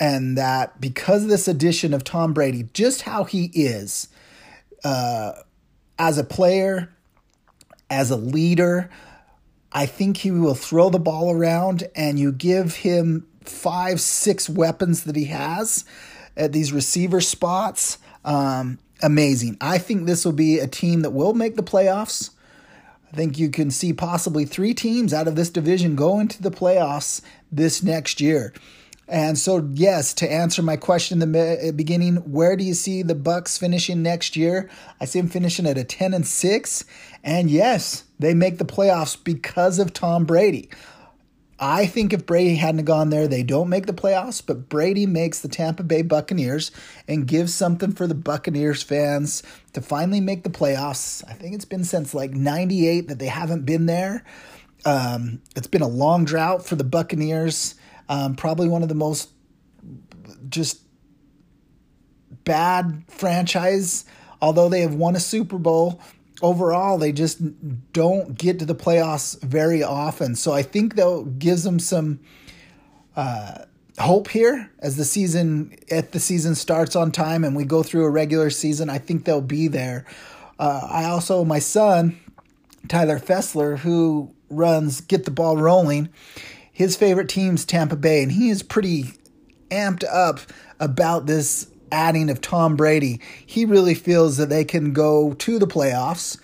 And 0.00 0.36
that 0.36 0.80
because 0.80 1.22
of 1.22 1.28
this 1.28 1.46
addition 1.46 1.94
of 1.94 2.02
Tom 2.02 2.32
Brady, 2.32 2.68
just 2.72 3.02
how 3.02 3.22
he 3.22 3.44
is 3.54 4.08
uh, 4.82 5.34
as 6.00 6.18
a 6.18 6.24
player, 6.24 6.92
as 7.88 8.10
a 8.10 8.16
leader, 8.16 8.90
I 9.70 9.86
think 9.86 10.16
he 10.16 10.32
will 10.32 10.56
throw 10.56 10.90
the 10.90 10.98
ball 10.98 11.30
around 11.30 11.84
and 11.94 12.18
you 12.18 12.32
give 12.32 12.74
him 12.74 13.28
five, 13.44 14.00
six 14.00 14.50
weapons 14.50 15.04
that 15.04 15.14
he 15.14 15.26
has 15.26 15.84
at 16.36 16.52
these 16.52 16.72
receiver 16.72 17.20
spots. 17.20 17.98
Um, 18.24 18.80
amazing. 19.04 19.56
I 19.60 19.78
think 19.78 20.06
this 20.06 20.24
will 20.24 20.32
be 20.32 20.58
a 20.58 20.66
team 20.66 21.02
that 21.02 21.10
will 21.10 21.34
make 21.34 21.56
the 21.56 21.62
playoffs. 21.62 22.30
I 23.12 23.16
think 23.16 23.38
you 23.38 23.50
can 23.50 23.70
see 23.70 23.92
possibly 23.92 24.44
three 24.44 24.74
teams 24.74 25.12
out 25.12 25.28
of 25.28 25.36
this 25.36 25.50
division 25.50 25.94
go 25.94 26.18
into 26.18 26.42
the 26.42 26.50
playoffs 26.50 27.20
this 27.52 27.82
next 27.82 28.20
year. 28.20 28.52
And 29.06 29.38
so, 29.38 29.68
yes, 29.74 30.14
to 30.14 30.32
answer 30.32 30.62
my 30.62 30.76
question 30.76 31.20
in 31.20 31.32
the 31.32 31.68
uh, 31.68 31.72
beginning, 31.72 32.16
where 32.16 32.56
do 32.56 32.64
you 32.64 32.72
see 32.72 33.02
the 33.02 33.14
Bucks 33.14 33.58
finishing 33.58 34.02
next 34.02 34.34
year? 34.34 34.70
I 34.98 35.04
see 35.04 35.20
them 35.20 35.28
finishing 35.28 35.66
at 35.66 35.76
a 35.76 35.84
10 35.84 36.14
and 36.14 36.26
6. 36.26 36.84
And 37.22 37.50
yes, 37.50 38.04
they 38.18 38.32
make 38.32 38.56
the 38.56 38.64
playoffs 38.64 39.22
because 39.22 39.78
of 39.78 39.92
Tom 39.92 40.24
Brady. 40.24 40.70
I 41.66 41.86
think 41.86 42.12
if 42.12 42.26
Brady 42.26 42.56
hadn't 42.56 42.84
gone 42.84 43.08
there, 43.08 43.26
they 43.26 43.42
don't 43.42 43.70
make 43.70 43.86
the 43.86 43.94
playoffs, 43.94 44.42
but 44.44 44.68
Brady 44.68 45.06
makes 45.06 45.40
the 45.40 45.48
Tampa 45.48 45.82
Bay 45.82 46.02
Buccaneers 46.02 46.70
and 47.08 47.26
gives 47.26 47.54
something 47.54 47.92
for 47.92 48.06
the 48.06 48.14
Buccaneers 48.14 48.82
fans 48.82 49.42
to 49.72 49.80
finally 49.80 50.20
make 50.20 50.42
the 50.42 50.50
playoffs. 50.50 51.24
I 51.26 51.32
think 51.32 51.54
it's 51.54 51.64
been 51.64 51.84
since 51.84 52.12
like 52.12 52.32
98 52.32 53.08
that 53.08 53.18
they 53.18 53.28
haven't 53.28 53.64
been 53.64 53.86
there. 53.86 54.26
Um, 54.84 55.40
it's 55.56 55.66
been 55.66 55.80
a 55.80 55.88
long 55.88 56.26
drought 56.26 56.66
for 56.66 56.76
the 56.76 56.84
Buccaneers. 56.84 57.76
Um, 58.10 58.36
probably 58.36 58.68
one 58.68 58.82
of 58.82 58.90
the 58.90 58.94
most 58.94 59.30
just 60.50 60.82
bad 62.44 63.04
franchise, 63.08 64.04
although 64.42 64.68
they 64.68 64.82
have 64.82 64.96
won 64.96 65.16
a 65.16 65.20
Super 65.20 65.56
Bowl. 65.56 65.98
Overall, 66.44 66.98
they 66.98 67.12
just 67.12 67.40
don't 67.92 68.36
get 68.36 68.58
to 68.58 68.66
the 68.66 68.74
playoffs 68.74 69.40
very 69.42 69.82
often. 69.82 70.34
So 70.34 70.52
I 70.52 70.62
think 70.62 70.96
that 70.96 71.36
gives 71.38 71.64
them 71.64 71.78
some 71.78 72.20
uh, 73.16 73.64
hope 73.98 74.28
here 74.28 74.70
as 74.78 74.96
the 74.96 75.04
season 75.04 75.76
if 75.88 76.10
the 76.10 76.20
season 76.20 76.54
starts 76.54 76.94
on 76.94 77.12
time 77.12 77.44
and 77.44 77.56
we 77.56 77.64
go 77.64 77.82
through 77.82 78.04
a 78.04 78.10
regular 78.10 78.50
season. 78.50 78.90
I 78.90 78.98
think 78.98 79.24
they'll 79.24 79.40
be 79.40 79.68
there. 79.68 80.04
Uh, 80.58 80.86
I 80.90 81.04
also 81.04 81.44
my 81.44 81.58
son 81.58 82.20
Tyler 82.88 83.18
Fessler, 83.18 83.78
who 83.78 84.34
runs 84.50 85.00
Get 85.00 85.24
the 85.24 85.30
Ball 85.30 85.56
Rolling 85.56 86.10
his 86.74 86.96
favorite 86.96 87.28
team's 87.28 87.64
Tampa 87.64 87.94
Bay, 87.94 88.22
and 88.22 88.32
he 88.32 88.50
is 88.50 88.64
pretty 88.64 89.12
amped 89.70 90.04
up 90.12 90.40
about 90.80 91.24
this 91.26 91.68
adding 91.94 92.28
of 92.28 92.40
Tom 92.40 92.76
Brady. 92.76 93.20
He 93.46 93.64
really 93.64 93.94
feels 93.94 94.36
that 94.36 94.48
they 94.48 94.64
can 94.64 94.92
go 94.92 95.34
to 95.34 95.58
the 95.58 95.66
playoffs 95.66 96.38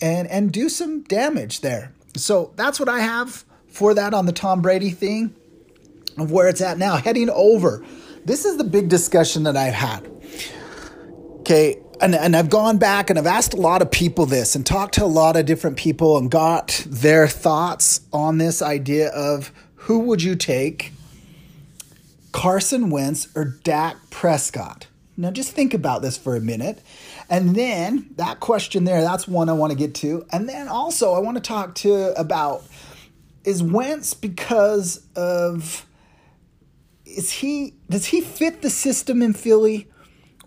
and 0.00 0.28
and 0.28 0.52
do 0.52 0.68
some 0.68 1.02
damage 1.02 1.62
there. 1.62 1.92
So 2.16 2.52
that's 2.56 2.78
what 2.78 2.88
I 2.88 3.00
have 3.00 3.44
for 3.68 3.94
that 3.94 4.12
on 4.12 4.26
the 4.26 4.32
Tom 4.32 4.60
Brady 4.60 4.90
thing 4.90 5.34
of 6.18 6.30
where 6.30 6.48
it's 6.48 6.60
at 6.60 6.76
now. 6.78 6.96
Heading 6.96 7.30
over. 7.30 7.84
This 8.24 8.44
is 8.44 8.56
the 8.56 8.64
big 8.64 8.88
discussion 8.88 9.44
that 9.44 9.56
I've 9.56 9.74
had. 9.74 10.08
Okay, 11.40 11.80
and, 12.00 12.14
and 12.14 12.36
I've 12.36 12.50
gone 12.50 12.78
back 12.78 13.10
and 13.10 13.18
I've 13.18 13.26
asked 13.26 13.54
a 13.54 13.56
lot 13.56 13.82
of 13.82 13.90
people 13.90 14.26
this 14.26 14.54
and 14.54 14.64
talked 14.64 14.94
to 14.94 15.04
a 15.04 15.06
lot 15.06 15.36
of 15.36 15.46
different 15.46 15.76
people 15.76 16.18
and 16.18 16.30
got 16.30 16.84
their 16.86 17.26
thoughts 17.26 18.02
on 18.12 18.38
this 18.38 18.62
idea 18.62 19.08
of 19.08 19.52
who 19.74 20.00
would 20.00 20.22
you 20.22 20.36
take 20.36 20.92
Carson 22.32 22.90
Wentz 22.90 23.28
or 23.36 23.44
Dak 23.44 23.96
Prescott? 24.10 24.88
Now, 25.16 25.30
just 25.30 25.52
think 25.52 25.74
about 25.74 26.02
this 26.02 26.16
for 26.16 26.34
a 26.34 26.40
minute. 26.40 26.82
And 27.28 27.54
then 27.54 28.10
that 28.16 28.40
question 28.40 28.84
there, 28.84 29.02
that's 29.02 29.28
one 29.28 29.48
I 29.48 29.52
want 29.52 29.70
to 29.70 29.78
get 29.78 29.94
to. 29.96 30.26
And 30.32 30.48
then 30.48 30.68
also, 30.68 31.12
I 31.12 31.18
want 31.18 31.36
to 31.36 31.42
talk 31.42 31.74
to 31.76 32.18
about 32.18 32.64
is 33.44 33.62
Wentz 33.62 34.14
because 34.14 35.06
of 35.16 35.86
is 37.04 37.30
he 37.30 37.74
does 37.90 38.06
he 38.06 38.20
fit 38.20 38.62
the 38.62 38.70
system 38.70 39.22
in 39.22 39.32
Philly 39.32 39.88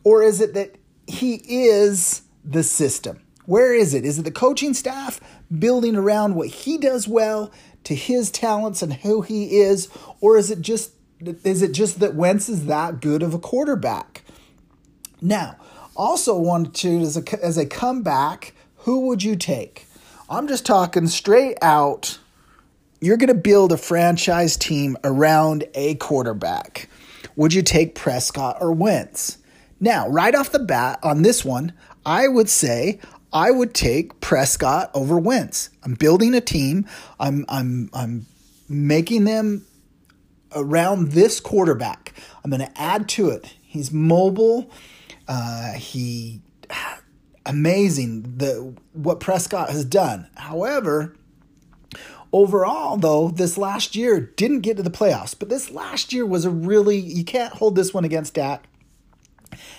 or 0.03 0.23
is 0.23 0.41
it 0.41 0.53
that 0.53 0.75
he 1.07 1.41
is 1.45 2.23
the 2.43 2.63
system? 2.63 3.21
Where 3.45 3.73
is 3.73 3.93
it? 3.93 4.05
Is 4.05 4.17
it 4.17 4.23
the 4.23 4.31
coaching 4.31 4.73
staff 4.73 5.19
building 5.59 5.95
around 5.95 6.35
what 6.35 6.47
he 6.47 6.77
does 6.77 7.07
well 7.07 7.51
to 7.83 7.93
his 7.93 8.31
talents 8.31 8.81
and 8.81 8.93
who 8.93 9.21
he 9.21 9.59
is 9.59 9.89
or 10.21 10.37
is 10.37 10.49
it 10.49 10.61
just 10.61 10.94
is 11.43 11.61
it 11.61 11.71
just 11.71 11.99
that 11.99 12.15
Wentz 12.15 12.49
is 12.49 12.65
that 12.65 13.01
good 13.01 13.23
of 13.23 13.33
a 13.33 13.39
quarterback? 13.39 14.23
Now, 15.21 15.57
also 15.95 16.37
wanted 16.37 16.73
to 16.75 16.99
as 17.01 17.17
a 17.17 17.43
as 17.43 17.57
a 17.57 17.65
comeback, 17.65 18.53
who 18.79 19.07
would 19.07 19.23
you 19.23 19.35
take? 19.35 19.87
I'm 20.29 20.47
just 20.47 20.65
talking 20.65 21.07
straight 21.07 21.57
out 21.61 22.19
you're 23.01 23.17
going 23.17 23.27
to 23.27 23.35
build 23.35 23.71
a 23.71 23.77
franchise 23.77 24.57
team 24.57 24.97
around 25.03 25.65
a 25.75 25.95
quarterback. 25.95 26.89
Would 27.35 27.53
you 27.53 27.61
take 27.61 27.93
Prescott 27.93 28.57
or 28.61 28.71
Wentz? 28.71 29.37
Now, 29.79 30.07
right 30.09 30.33
off 30.33 30.51
the 30.51 30.59
bat 30.59 30.99
on 31.03 31.21
this 31.21 31.43
one, 31.43 31.73
I 32.05 32.27
would 32.27 32.49
say 32.49 32.99
I 33.33 33.51
would 33.51 33.73
take 33.73 34.21
Prescott 34.21 34.89
over 34.93 35.19
Wentz. 35.19 35.69
I'm 35.83 35.93
building 35.93 36.33
a 36.33 36.41
team. 36.41 36.87
I'm 37.19 37.45
I'm 37.49 37.89
I'm 37.93 38.25
making 38.69 39.25
them 39.25 39.65
around 40.55 41.11
this 41.11 41.39
quarterback. 41.39 42.13
I'm 42.43 42.49
going 42.49 42.61
to 42.61 42.81
add 42.81 43.07
to 43.09 43.29
it. 43.29 43.53
He's 43.61 43.91
mobile. 43.91 44.71
Uh, 45.27 45.73
he 45.73 46.41
amazing 47.45 48.37
the 48.37 48.75
what 48.93 49.19
Prescott 49.19 49.69
has 49.69 49.85
done. 49.85 50.27
However, 50.35 51.15
Overall, 52.35 52.97
though, 52.97 53.29
this 53.29 53.57
last 53.57 53.95
year 53.95 54.19
didn't 54.19 54.59
get 54.59 54.75
to 54.75 54.83
the 54.83 54.89
playoffs, 54.89 55.33
but 55.39 55.47
this 55.47 55.71
last 55.71 56.11
year 56.11 56.25
was 56.25 56.43
a 56.43 56.49
really, 56.49 56.97
you 56.97 57.23
can't 57.23 57.53
hold 57.53 57.77
this 57.77 57.93
one 57.93 58.03
against 58.03 58.33
Dak. 58.33 58.67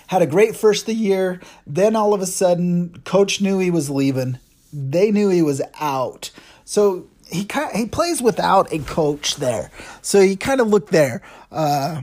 Had 0.07 0.23
a 0.23 0.27
great 0.27 0.57
first 0.57 0.85
of 0.85 0.87
the 0.87 0.95
year. 0.95 1.39
Then 1.67 1.95
all 1.95 2.15
of 2.15 2.23
a 2.23 2.27
sudden, 2.27 3.03
coach 3.05 3.43
knew 3.43 3.59
he 3.59 3.71
was 3.71 3.91
leaving. 3.91 4.39
They 4.73 5.11
knew 5.11 5.29
he 5.29 5.43
was 5.43 5.61
out. 5.79 6.31
So 6.65 7.09
he 7.31 7.45
kind 7.45 7.71
of, 7.71 7.77
he 7.77 7.87
plays 7.87 8.23
without 8.23 8.73
a 8.73 8.79
coach 8.81 9.37
there. 9.37 9.71
So 10.03 10.21
you 10.21 10.37
kind 10.37 10.61
of 10.61 10.69
look 10.69 10.91
there. 10.91 11.23
Uh, 11.51 12.03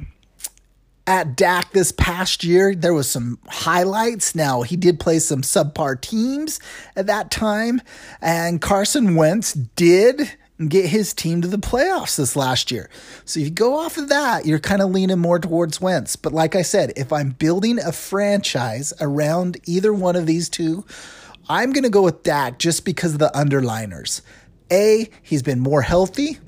at 1.05 1.35
Dak 1.35 1.71
this 1.71 1.91
past 1.91 2.43
year, 2.43 2.73
there 2.73 2.93
was 2.93 3.09
some 3.09 3.37
highlights. 3.47 4.35
Now 4.35 4.61
he 4.61 4.77
did 4.77 4.99
play 4.99 5.19
some 5.19 5.41
subpar 5.41 5.99
teams 5.99 6.59
at 6.95 7.07
that 7.07 7.29
time, 7.29 7.81
and 8.21 8.61
Carson 8.61 9.15
Wentz 9.15 9.53
did 9.53 10.31
get 10.69 10.85
his 10.85 11.13
team 11.13 11.41
to 11.41 11.47
the 11.47 11.57
playoffs 11.57 12.15
this 12.15 12.35
last 12.35 12.71
year. 12.71 12.89
So 13.25 13.39
if 13.39 13.47
you 13.47 13.51
go 13.51 13.77
off 13.77 13.97
of 13.97 14.09
that, 14.09 14.45
you're 14.45 14.59
kind 14.59 14.81
of 14.81 14.91
leaning 14.91 15.19
more 15.19 15.39
towards 15.39 15.81
Wentz. 15.81 16.15
But 16.15 16.31
like 16.31 16.55
I 16.55 16.61
said, 16.61 16.93
if 16.95 17.11
I'm 17.11 17.31
building 17.31 17.79
a 17.79 17.91
franchise 17.91 18.93
around 19.01 19.57
either 19.65 19.91
one 19.93 20.15
of 20.15 20.25
these 20.25 20.47
two, 20.47 20.85
I'm 21.49 21.73
going 21.73 21.83
to 21.83 21.89
go 21.89 22.03
with 22.03 22.23
Dak 22.23 22.59
just 22.59 22.85
because 22.85 23.13
of 23.13 23.19
the 23.19 23.31
underliners. 23.35 24.21
A, 24.71 25.09
he's 25.21 25.43
been 25.43 25.59
more 25.59 25.81
healthy, 25.81 26.39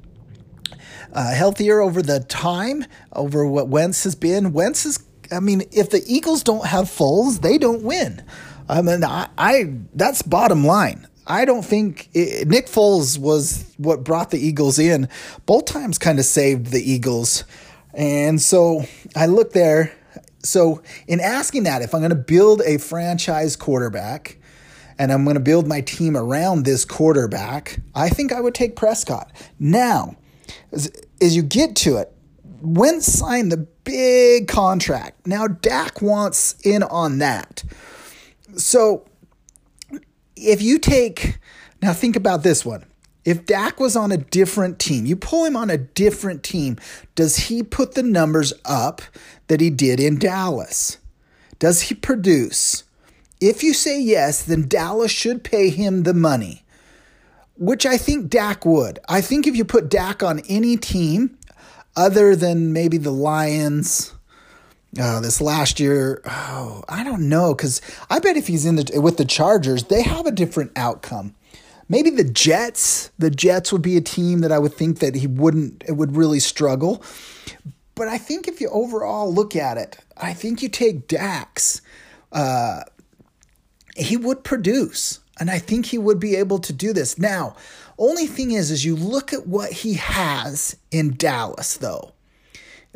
uh, 1.14 1.34
healthier 1.34 1.82
over 1.82 2.02
the 2.02 2.20
time, 2.22 2.86
over 3.14 3.46
what 3.46 3.68
Wentz 3.68 4.04
has 4.04 4.16
been. 4.16 4.54
Wentz 4.54 4.86
is, 4.86 5.04
I 5.32 5.40
mean, 5.40 5.64
if 5.72 5.90
the 5.90 6.04
Eagles 6.08 6.44
don't 6.44 6.66
have 6.68 6.86
Foles, 6.86 7.42
they 7.42 7.58
don't 7.58 7.84
win. 7.84 8.24
I 8.68 8.82
mean, 8.82 9.04
I, 9.04 9.30
I 9.38 9.74
that's 9.94 10.22
bottom 10.22 10.66
line. 10.66 11.08
I 11.28 11.46
don't 11.46 11.64
think 11.64 12.10
it, 12.14 12.48
Nick 12.48 12.68
Foles 12.68 13.18
was 13.18 13.74
what 13.78 14.04
brought 14.04 14.32
the 14.32 14.40
Eagles 14.40 14.78
in. 14.78 15.10
Both 15.46 15.66
times 15.66 15.98
kind 15.98 16.20
of 16.20 16.26
saved 16.26 16.68
the 16.68 16.82
Eagles. 16.82 17.44
And 17.94 18.42
so 18.42 18.86
I 19.16 19.26
look 19.26 19.54
there. 19.54 19.92
So, 20.44 20.84
in 21.08 21.20
asking 21.20 21.64
that, 21.64 21.82
if 21.82 21.96
I'm 21.96 22.02
going 22.02 22.12
to 22.12 22.16
build 22.16 22.62
a 22.62 22.78
franchise 22.78 23.56
quarterback 23.56 24.38
and 24.98 25.12
I'm 25.12 25.24
going 25.24 25.36
to 25.36 25.42
build 25.42 25.68
my 25.68 25.82
team 25.82 26.16
around 26.16 26.64
this 26.64 26.86
quarterback, 26.86 27.80
I 27.94 28.10
think 28.10 28.32
I 28.32 28.42
would 28.42 28.56
take 28.56 28.76
Prescott. 28.76 29.32
Now, 29.60 30.16
as, 30.72 30.92
as 31.22 31.36
you 31.36 31.42
get 31.44 31.76
to 31.78 31.98
it, 31.98 32.12
Wentz 32.62 33.12
signed 33.12 33.52
the 33.52 33.68
big 33.84 34.48
contract. 34.48 35.28
Now, 35.28 35.48
Dak 35.48 36.02
wants 36.02 36.56
in 36.64 36.84
on 36.84 37.20
that. 37.20 37.64
So, 38.56 39.06
if 40.36 40.62
you 40.62 40.80
take 40.80 41.40
now 41.86 41.94
think 41.94 42.16
about 42.16 42.42
this 42.42 42.66
one. 42.66 42.84
If 43.26 43.46
Dak 43.46 43.80
was 43.80 43.96
on 43.96 44.12
a 44.12 44.18
different 44.18 44.80
team, 44.80 45.06
you 45.06 45.16
pull 45.16 45.46
him 45.46 45.56
on 45.56 45.70
a 45.70 45.78
different 45.78 46.42
team, 46.42 46.78
does 47.14 47.38
he 47.38 47.62
put 47.62 47.94
the 47.94 48.02
numbers 48.02 48.54
up 48.66 49.04
that 49.48 49.62
he 49.62 49.70
did 49.70 50.00
in 50.00 50.18
Dallas? 50.18 50.98
Does 51.60 51.84
he 51.84 51.96
produce? 51.96 52.84
If 53.42 53.64
you 53.64 53.74
say 53.74 54.00
yes, 54.00 54.42
then 54.42 54.68
Dallas 54.68 55.12
should 55.12 55.44
pay 55.44 55.70
him 55.70 56.04
the 56.04 56.14
money, 56.14 56.64
which 57.58 57.86
I 57.86 57.98
think 57.98 58.30
Dak 58.30 58.66
would. 58.66 59.00
I 59.10 59.22
think 59.22 59.46
if 59.46 59.56
you 59.56 59.66
put 59.66 59.90
Dak 59.90 60.24
on 60.24 60.40
any 60.48 60.78
team 60.78 61.38
other 61.96 62.36
than 62.36 62.74
maybe 62.74 62.98
the 62.98 63.12
Lions, 63.12 64.14
uh, 65.00 65.20
this 65.20 65.42
last 65.42 65.80
year, 65.80 66.22
oh, 66.26 66.84
I 66.88 67.04
don't 67.04 67.28
know, 67.28 67.54
because 67.54 67.82
I 68.10 68.20
bet 68.20 68.38
if 68.38 68.48
he's 68.48 68.66
in 68.66 68.78
the 68.78 69.00
with 69.00 69.18
the 69.18 69.26
Chargers, 69.26 69.86
they 69.86 70.02
have 70.04 70.26
a 70.26 70.32
different 70.32 70.72
outcome. 70.76 71.36
Maybe 71.88 72.10
the 72.10 72.24
Jets. 72.24 73.12
The 73.20 73.30
Jets 73.30 73.72
would 73.72 73.82
be 73.82 73.98
a 73.98 74.02
team 74.02 74.40
that 74.40 74.52
I 74.52 74.60
would 74.60 74.74
think 74.74 75.00
that 75.00 75.16
he 75.16 75.28
wouldn't. 75.28 75.84
It 75.88 75.94
would 75.94 76.16
really 76.16 76.40
struggle. 76.40 77.04
But 77.94 78.08
I 78.08 78.18
think 78.18 78.48
if 78.48 78.60
you 78.60 78.70
overall 78.70 79.32
look 79.32 79.56
at 79.56 79.78
it, 79.78 79.98
I 80.18 80.34
think 80.34 80.62
you 80.62 80.70
take 80.70 81.08
Dax. 81.08 81.82
Uh, 82.32 82.82
he 83.96 84.18
would 84.18 84.44
produce, 84.44 85.20
and 85.40 85.50
I 85.50 85.60
think 85.60 85.88
he 85.88 85.98
would 85.98 86.20
be 86.20 86.36
able 86.36 86.60
to 86.60 86.74
do 86.74 86.94
this. 86.94 87.18
Now, 87.18 87.56
only 87.98 88.28
thing 88.28 88.52
is, 88.52 88.72
is 88.72 88.86
you 88.86 88.96
look 88.96 89.34
at 89.34 89.48
what 89.48 89.72
he 89.72 89.94
has 89.94 90.76
in 90.92 91.16
Dallas, 91.18 91.78
though 91.78 92.12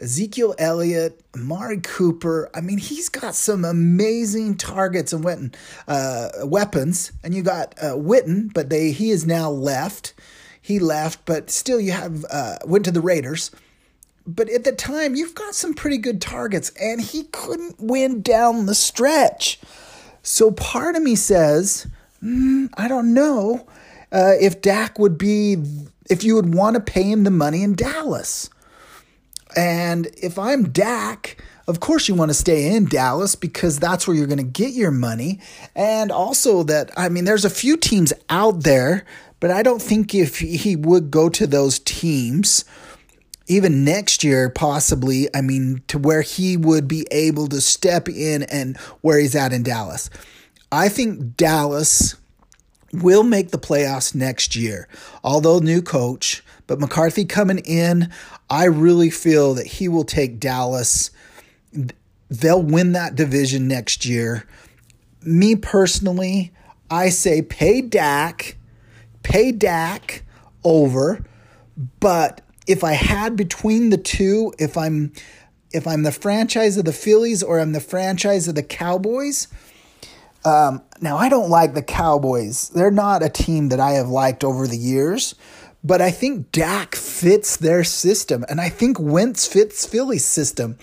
Ezekiel 0.01 0.55
Elliott, 0.57 1.21
Amari 1.35 1.79
Cooper. 1.81 2.49
I 2.53 2.61
mean, 2.61 2.77
he's 2.77 3.09
got 3.09 3.35
some 3.35 3.65
amazing 3.65 4.55
targets 4.55 5.13
and 5.13 5.23
Witten, 5.23 5.53
uh, 5.87 6.45
weapons. 6.45 7.11
And 7.23 7.33
you 7.33 7.43
got 7.43 7.75
uh, 7.81 7.95
Witten, 7.95 8.53
but 8.53 8.69
they 8.69 8.91
he 8.91 9.11
is 9.11 9.25
now 9.25 9.49
left. 9.49 10.13
He 10.61 10.79
left, 10.79 11.25
but 11.25 11.49
still 11.49 11.79
you 11.79 11.91
have 11.91 12.25
uh, 12.29 12.57
went 12.65 12.85
to 12.85 12.91
the 12.91 13.01
Raiders. 13.01 13.51
But 14.27 14.49
at 14.49 14.63
the 14.63 14.71
time, 14.71 15.15
you've 15.15 15.33
got 15.33 15.55
some 15.55 15.73
pretty 15.73 15.97
good 15.97 16.21
targets, 16.21 16.69
and 16.79 17.01
he 17.01 17.23
couldn't 17.23 17.79
win 17.79 18.21
down 18.21 18.67
the 18.67 18.75
stretch. 18.75 19.59
So 20.23 20.51
part 20.51 20.95
of 20.95 21.03
me 21.03 21.15
says, 21.15 21.87
mm, 22.23 22.69
I 22.77 22.87
don't 22.87 23.13
know 23.13 23.67
uh, 24.11 24.33
if 24.39 24.61
Dak 24.61 24.99
would 24.99 25.17
be, 25.17 25.57
if 26.09 26.23
you 26.23 26.35
would 26.35 26.53
want 26.53 26.75
to 26.75 26.81
pay 26.81 27.03
him 27.03 27.23
the 27.23 27.31
money 27.31 27.63
in 27.63 27.75
Dallas. 27.75 28.49
And 29.55 30.07
if 30.21 30.37
I'm 30.37 30.69
Dak, 30.69 31.41
of 31.67 31.79
course 31.79 32.07
you 32.07 32.15
want 32.15 32.29
to 32.29 32.35
stay 32.35 32.75
in 32.75 32.85
Dallas 32.85 33.35
because 33.35 33.79
that's 33.79 34.07
where 34.07 34.15
you're 34.15 34.27
going 34.27 34.37
to 34.37 34.43
get 34.43 34.73
your 34.73 34.91
money. 34.91 35.39
And 35.75 36.11
also 36.11 36.63
that, 36.63 36.91
I 36.97 37.09
mean, 37.09 37.25
there's 37.25 37.45
a 37.45 37.49
few 37.49 37.77
teams 37.77 38.13
out 38.29 38.63
there, 38.63 39.05
but 39.39 39.51
I 39.51 39.63
don't 39.63 39.81
think 39.81 40.13
if 40.13 40.39
he 40.39 40.75
would 40.75 41.11
go 41.11 41.29
to 41.29 41.47
those 41.47 41.79
teams, 41.79 42.65
even 43.49 43.83
next 43.83 44.23
year, 44.23 44.49
possibly, 44.49 45.27
I 45.35 45.41
mean, 45.41 45.81
to 45.87 45.97
where 45.97 46.21
he 46.21 46.55
would 46.55 46.87
be 46.87 47.05
able 47.11 47.47
to 47.47 47.59
step 47.59 48.07
in 48.07 48.43
and 48.43 48.77
where 49.01 49.19
he's 49.19 49.35
at 49.35 49.51
in 49.51 49.63
Dallas. 49.63 50.09
I 50.71 50.87
think 50.87 51.35
Dallas 51.35 52.15
will 52.93 53.23
make 53.23 53.49
the 53.49 53.57
playoffs 53.57 54.13
next 54.13 54.55
year. 54.55 54.87
Although 55.23 55.59
new 55.59 55.81
coach, 55.81 56.43
but 56.67 56.79
McCarthy 56.79 57.25
coming 57.25 57.57
in, 57.59 58.11
I 58.51 58.65
really 58.65 59.09
feel 59.09 59.55
that 59.55 59.65
he 59.65 59.87
will 59.87 60.03
take 60.03 60.39
Dallas. 60.39 61.09
They'll 62.29 62.61
win 62.61 62.91
that 62.91 63.15
division 63.15 63.67
next 63.67 64.05
year. 64.05 64.45
Me 65.23 65.55
personally, 65.55 66.51
I 66.91 67.09
say 67.09 67.41
pay 67.41 67.81
Dak, 67.81 68.57
pay 69.23 69.51
Dak 69.51 70.23
over. 70.63 71.25
But 71.99 72.41
if 72.69 72.83
I 72.83 72.93
had 72.93 73.35
between 73.35 73.89
the 73.89 73.97
two, 73.97 74.53
if 74.59 74.77
I'm 74.77 75.11
if 75.71 75.87
I'm 75.87 76.03
the 76.03 76.11
franchise 76.11 76.77
of 76.77 76.85
the 76.85 76.93
Phillies 76.93 77.41
or 77.41 77.59
I'm 77.59 77.73
the 77.73 77.81
franchise 77.81 78.47
of 78.47 78.53
the 78.55 78.63
Cowboys, 78.63 79.47
um, 80.45 80.83
now 81.01 81.17
I 81.17 81.29
don't 81.29 81.49
like 81.49 81.73
the 81.73 81.81
Cowboys. 81.81 82.69
They're 82.69 82.91
not 82.91 83.23
a 83.23 83.29
team 83.29 83.69
that 83.69 83.79
I 83.79 83.91
have 83.91 84.07
liked 84.07 84.43
over 84.43 84.67
the 84.67 84.77
years. 84.77 85.35
But 85.83 86.01
I 86.01 86.11
think 86.11 86.51
Dak 86.51 86.93
fits 86.93 87.55
their 87.55 87.85
system, 87.85 88.43
and 88.49 88.59
I 88.59 88.67
think 88.67 88.99
Wentz 88.99 89.47
fits 89.47 89.85
Philly's 89.85 90.25
system. 90.25 90.77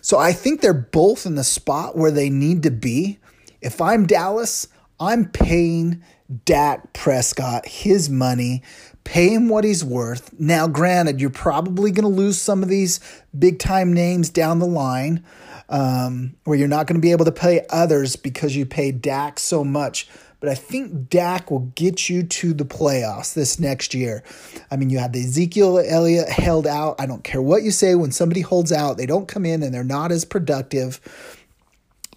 So 0.00 0.18
I 0.18 0.32
think 0.32 0.60
they're 0.60 0.72
both 0.72 1.26
in 1.26 1.34
the 1.34 1.44
spot 1.44 1.96
where 1.96 2.12
they 2.12 2.30
need 2.30 2.62
to 2.62 2.70
be. 2.70 3.18
If 3.60 3.80
I'm 3.80 4.06
Dallas, 4.06 4.68
I'm 5.00 5.28
paying 5.28 6.02
Dak 6.44 6.92
Prescott 6.92 7.66
his 7.66 8.08
money, 8.08 8.62
pay 9.06 9.30
him 9.30 9.48
what 9.48 9.64
he's 9.64 9.84
worth. 9.84 10.38
Now, 10.38 10.66
granted, 10.66 11.20
you're 11.20 11.30
probably 11.30 11.90
going 11.90 12.02
to 12.02 12.08
lose 12.08 12.40
some 12.40 12.62
of 12.62 12.68
these 12.68 13.00
big 13.36 13.58
time 13.58 13.92
names 13.92 14.28
down 14.28 14.58
the 14.58 14.66
line 14.66 15.24
um, 15.68 16.36
where 16.44 16.58
you're 16.58 16.68
not 16.68 16.86
going 16.86 17.00
to 17.00 17.04
be 17.04 17.12
able 17.12 17.24
to 17.24 17.32
pay 17.32 17.64
others 17.70 18.16
because 18.16 18.54
you 18.54 18.66
paid 18.66 19.00
Dak 19.00 19.38
so 19.38 19.64
much 19.64 20.08
but 20.40 20.50
I 20.50 20.54
think 20.54 21.08
Dak 21.08 21.50
will 21.50 21.72
get 21.74 22.08
you 22.08 22.22
to 22.22 22.52
the 22.52 22.64
playoffs 22.64 23.34
this 23.34 23.58
next 23.58 23.94
year. 23.94 24.22
I 24.70 24.76
mean, 24.76 24.90
you 24.90 24.98
have 24.98 25.12
the 25.12 25.24
Ezekiel 25.24 25.78
Elliott 25.78 26.28
held 26.28 26.66
out. 26.66 26.96
I 27.00 27.06
don't 27.06 27.24
care 27.24 27.40
what 27.40 27.62
you 27.62 27.70
say, 27.70 27.94
when 27.94 28.12
somebody 28.12 28.42
holds 28.42 28.70
out, 28.70 28.96
they 28.96 29.06
don't 29.06 29.26
come 29.28 29.46
in 29.46 29.62
and 29.62 29.74
they're 29.74 29.84
not 29.84 30.12
as 30.12 30.24
productive. 30.24 31.00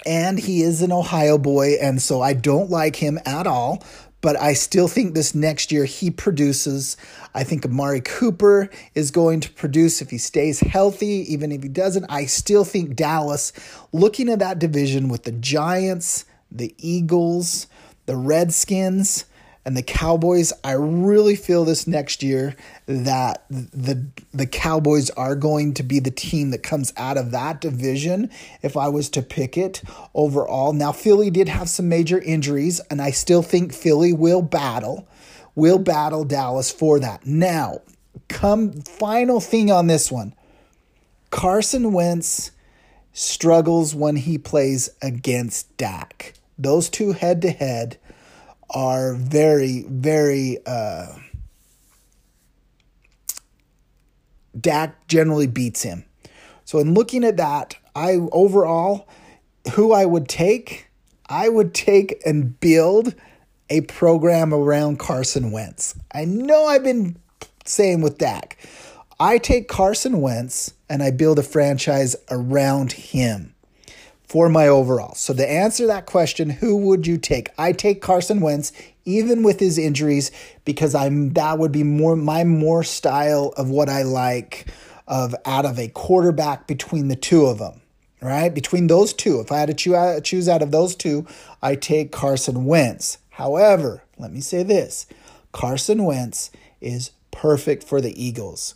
And 0.05 0.37
he 0.39 0.61
is 0.61 0.81
an 0.81 0.91
Ohio 0.91 1.37
boy, 1.37 1.75
and 1.81 2.01
so 2.01 2.21
I 2.21 2.33
don't 2.33 2.69
like 2.69 2.95
him 2.95 3.19
at 3.25 3.47
all. 3.47 3.83
But 4.21 4.39
I 4.39 4.53
still 4.53 4.87
think 4.87 5.13
this 5.13 5.33
next 5.33 5.71
year 5.71 5.85
he 5.85 6.11
produces. 6.11 6.97
I 7.33 7.43
think 7.43 7.65
Amari 7.65 8.01
Cooper 8.01 8.69
is 8.93 9.11
going 9.11 9.39
to 9.41 9.51
produce 9.51 10.01
if 10.01 10.09
he 10.09 10.17
stays 10.17 10.59
healthy, 10.59 11.31
even 11.31 11.51
if 11.51 11.63
he 11.63 11.69
doesn't. 11.69 12.05
I 12.09 12.25
still 12.25 12.65
think 12.65 12.95
Dallas, 12.95 13.53
looking 13.93 14.29
at 14.29 14.39
that 14.39 14.59
division 14.59 15.07
with 15.07 15.23
the 15.23 15.31
Giants, 15.31 16.25
the 16.51 16.75
Eagles, 16.77 17.67
the 18.07 18.17
Redskins 18.17 19.25
and 19.69 19.77
the 19.77 19.83
Cowboys, 19.83 20.51
I 20.63 20.71
really 20.71 21.35
feel 21.35 21.63
this 21.63 21.85
next 21.85 22.23
year 22.23 22.55
that 22.87 23.45
the 23.51 24.03
the 24.33 24.47
Cowboys 24.47 25.11
are 25.11 25.35
going 25.35 25.75
to 25.75 25.83
be 25.83 25.99
the 25.99 26.09
team 26.09 26.49
that 26.49 26.63
comes 26.63 26.91
out 26.97 27.19
of 27.19 27.29
that 27.29 27.61
division 27.61 28.31
if 28.63 28.75
I 28.75 28.87
was 28.87 29.09
to 29.11 29.21
pick 29.21 29.59
it 29.59 29.83
overall. 30.15 30.73
Now 30.73 30.91
Philly 30.91 31.29
did 31.29 31.49
have 31.49 31.69
some 31.69 31.87
major 31.87 32.19
injuries 32.19 32.79
and 32.89 32.99
I 32.99 33.11
still 33.11 33.43
think 33.43 33.71
Philly 33.71 34.11
will 34.11 34.41
battle 34.41 35.07
will 35.53 35.77
battle 35.77 36.23
Dallas 36.23 36.71
for 36.71 36.99
that. 37.01 37.27
Now, 37.27 37.81
come 38.27 38.71
final 38.71 39.39
thing 39.39 39.69
on 39.69 39.85
this 39.85 40.11
one. 40.11 40.33
Carson 41.29 41.93
Wentz 41.93 42.49
struggles 43.13 43.93
when 43.93 44.15
he 44.15 44.39
plays 44.39 44.89
against 45.03 45.77
Dak 45.77 46.33
those 46.59 46.89
two 46.89 47.13
head 47.13 47.41
to 47.43 47.51
head 47.51 47.97
are 48.69 49.13
very, 49.13 49.85
very. 49.87 50.57
Uh, 50.65 51.07
Dak 54.59 55.07
generally 55.07 55.47
beats 55.47 55.83
him. 55.83 56.03
So, 56.65 56.79
in 56.79 56.93
looking 56.93 57.23
at 57.23 57.37
that, 57.37 57.75
I 57.95 58.15
overall, 58.31 59.07
who 59.73 59.93
I 59.93 60.05
would 60.05 60.27
take, 60.27 60.87
I 61.27 61.49
would 61.49 61.73
take 61.73 62.21
and 62.25 62.59
build 62.59 63.15
a 63.69 63.81
program 63.81 64.53
around 64.53 64.99
Carson 64.99 65.51
Wentz. 65.51 65.95
I 66.13 66.25
know 66.25 66.65
I've 66.65 66.83
been 66.83 67.17
saying 67.65 68.01
with 68.01 68.17
Dak. 68.17 68.57
I 69.19 69.37
take 69.37 69.67
Carson 69.67 70.21
Wentz 70.21 70.73
and 70.89 71.03
I 71.03 71.11
build 71.11 71.39
a 71.39 71.43
franchise 71.43 72.15
around 72.31 72.93
him 72.93 73.53
for 74.29 74.47
my 74.47 74.67
overall. 74.67 75.15
So 75.15 75.33
to 75.33 75.51
answer 75.51 75.87
that 75.87 76.05
question, 76.05 76.51
who 76.51 76.77
would 76.77 77.07
you 77.07 77.17
take? 77.17 77.49
I 77.57 77.71
take 77.71 77.99
Carson 77.99 78.41
Wentz 78.41 78.71
even 79.03 79.41
with 79.41 79.59
his 79.59 79.79
injuries 79.79 80.29
because 80.65 80.93
I'm 80.93 81.33
that 81.33 81.57
would 81.57 81.71
be 81.71 81.81
more 81.81 82.15
my 82.15 82.43
more 82.43 82.83
style 82.83 83.53
of 83.57 83.71
what 83.71 83.89
I 83.89 84.03
like 84.03 84.67
of 85.07 85.33
out 85.45 85.65
of 85.65 85.79
a 85.79 85.87
quarterback 85.87 86.67
between 86.67 87.07
the 87.07 87.15
two 87.15 87.47
of 87.47 87.57
them. 87.57 87.81
Right? 88.21 88.53
Between 88.53 88.87
those 88.87 89.13
two, 89.13 89.39
if 89.39 89.51
I 89.51 89.59
had 89.59 89.75
to 89.75 89.95
uh, 89.95 90.19
choose 90.19 90.47
out 90.47 90.61
of 90.61 90.71
those 90.71 90.95
two, 90.95 91.25
I 91.63 91.75
take 91.75 92.11
Carson 92.11 92.65
Wentz. 92.65 93.17
However, 93.29 94.03
let 94.17 94.31
me 94.31 94.41
say 94.41 94.61
this. 94.61 95.07
Carson 95.53 96.03
Wentz 96.03 96.51
is 96.81 97.11
perfect 97.31 97.83
for 97.83 98.01
the 98.01 98.21
Eagles. 98.21 98.75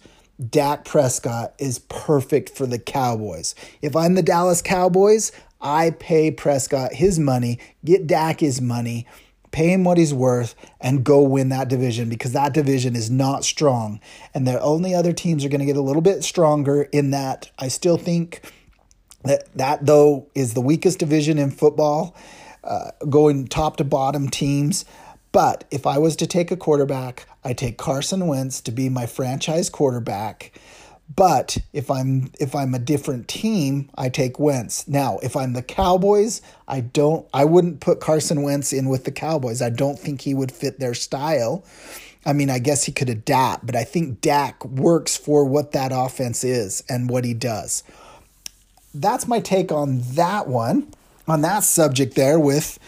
Dak 0.49 0.83
Prescott 0.85 1.53
is 1.59 1.79
perfect 1.79 2.49
for 2.49 2.65
the 2.65 2.79
Cowboys. 2.79 3.55
If 3.81 3.95
I'm 3.95 4.15
the 4.15 4.23
Dallas 4.23 4.61
Cowboys, 4.61 5.31
I 5.61 5.91
pay 5.91 6.31
Prescott 6.31 6.93
his 6.93 7.19
money, 7.19 7.59
get 7.85 8.07
Dak 8.07 8.39
his 8.39 8.59
money, 8.59 9.07
pay 9.51 9.71
him 9.71 9.83
what 9.83 9.97
he's 9.97 10.13
worth, 10.13 10.55
and 10.81 11.03
go 11.03 11.21
win 11.21 11.49
that 11.49 11.69
division 11.69 12.09
because 12.09 12.33
that 12.33 12.53
division 12.53 12.95
is 12.95 13.09
not 13.09 13.45
strong. 13.45 14.01
And 14.33 14.45
the 14.45 14.59
only 14.59 14.93
other 14.93 15.13
teams 15.13 15.45
are 15.45 15.49
going 15.49 15.59
to 15.59 15.65
get 15.65 15.77
a 15.77 15.81
little 15.81 16.01
bit 16.01 16.23
stronger 16.23 16.83
in 16.91 17.11
that. 17.11 17.51
I 17.59 17.67
still 17.69 17.97
think 17.97 18.41
that 19.23 19.47
that, 19.55 19.85
though, 19.85 20.27
is 20.35 20.53
the 20.53 20.61
weakest 20.61 20.99
division 20.99 21.37
in 21.37 21.51
football, 21.51 22.15
uh, 22.63 22.91
going 23.09 23.47
top 23.47 23.77
to 23.77 23.83
bottom 23.83 24.29
teams. 24.29 24.83
But 25.33 25.65
if 25.71 25.85
I 25.85 25.97
was 25.97 26.15
to 26.17 26.27
take 26.27 26.51
a 26.51 26.55
quarterback, 26.55 27.27
I 27.43 27.51
take 27.53 27.77
Carson 27.77 28.27
Wentz 28.27 28.61
to 28.61 28.71
be 28.71 28.87
my 28.87 29.07
franchise 29.07 29.69
quarterback. 29.69 30.57
But 31.13 31.57
if 31.73 31.91
I'm 31.91 32.31
if 32.39 32.55
I'm 32.55 32.73
a 32.73 32.79
different 32.79 33.27
team, 33.27 33.89
I 33.95 34.09
take 34.09 34.39
Wentz. 34.39 34.87
Now, 34.87 35.17
if 35.21 35.35
I'm 35.35 35.53
the 35.53 35.63
Cowboys, 35.63 36.41
I 36.67 36.79
don't 36.79 37.27
I 37.33 37.45
wouldn't 37.45 37.81
put 37.81 37.99
Carson 37.99 38.43
Wentz 38.43 38.71
in 38.71 38.87
with 38.87 39.03
the 39.03 39.11
Cowboys. 39.11 39.61
I 39.61 39.69
don't 39.69 39.99
think 39.99 40.21
he 40.21 40.33
would 40.33 40.51
fit 40.51 40.79
their 40.79 40.93
style. 40.93 41.65
I 42.25 42.31
mean, 42.33 42.49
I 42.49 42.59
guess 42.59 42.83
he 42.83 42.91
could 42.91 43.09
adapt, 43.09 43.65
but 43.65 43.75
I 43.75 43.83
think 43.83 44.21
Dak 44.21 44.63
works 44.63 45.17
for 45.17 45.43
what 45.43 45.73
that 45.73 45.91
offense 45.93 46.43
is 46.43 46.83
and 46.87 47.09
what 47.09 47.25
he 47.25 47.33
does. 47.33 47.83
That's 48.93 49.27
my 49.27 49.39
take 49.39 49.71
on 49.71 50.01
that 50.13 50.47
one, 50.47 50.93
on 51.27 51.41
that 51.41 51.63
subject 51.63 52.15
there 52.15 52.39
with 52.39 52.79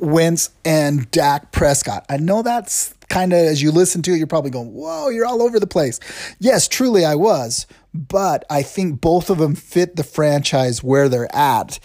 Wentz 0.00 0.50
and 0.64 1.10
Dak 1.10 1.52
Prescott. 1.52 2.04
I 2.08 2.16
know 2.16 2.42
that's 2.42 2.94
kind 3.08 3.32
of, 3.32 3.38
as 3.38 3.62
you 3.62 3.70
listen 3.70 4.02
to 4.02 4.12
it, 4.12 4.18
you're 4.18 4.26
probably 4.26 4.50
going, 4.50 4.72
whoa, 4.72 5.08
you're 5.08 5.26
all 5.26 5.42
over 5.42 5.60
the 5.60 5.66
place. 5.66 6.00
Yes, 6.38 6.68
truly 6.68 7.04
I 7.04 7.14
was, 7.14 7.66
but 7.94 8.44
I 8.50 8.62
think 8.62 9.00
both 9.00 9.30
of 9.30 9.38
them 9.38 9.54
fit 9.54 9.96
the 9.96 10.04
franchise 10.04 10.82
where 10.82 11.08
they're 11.08 11.34
at. 11.34 11.78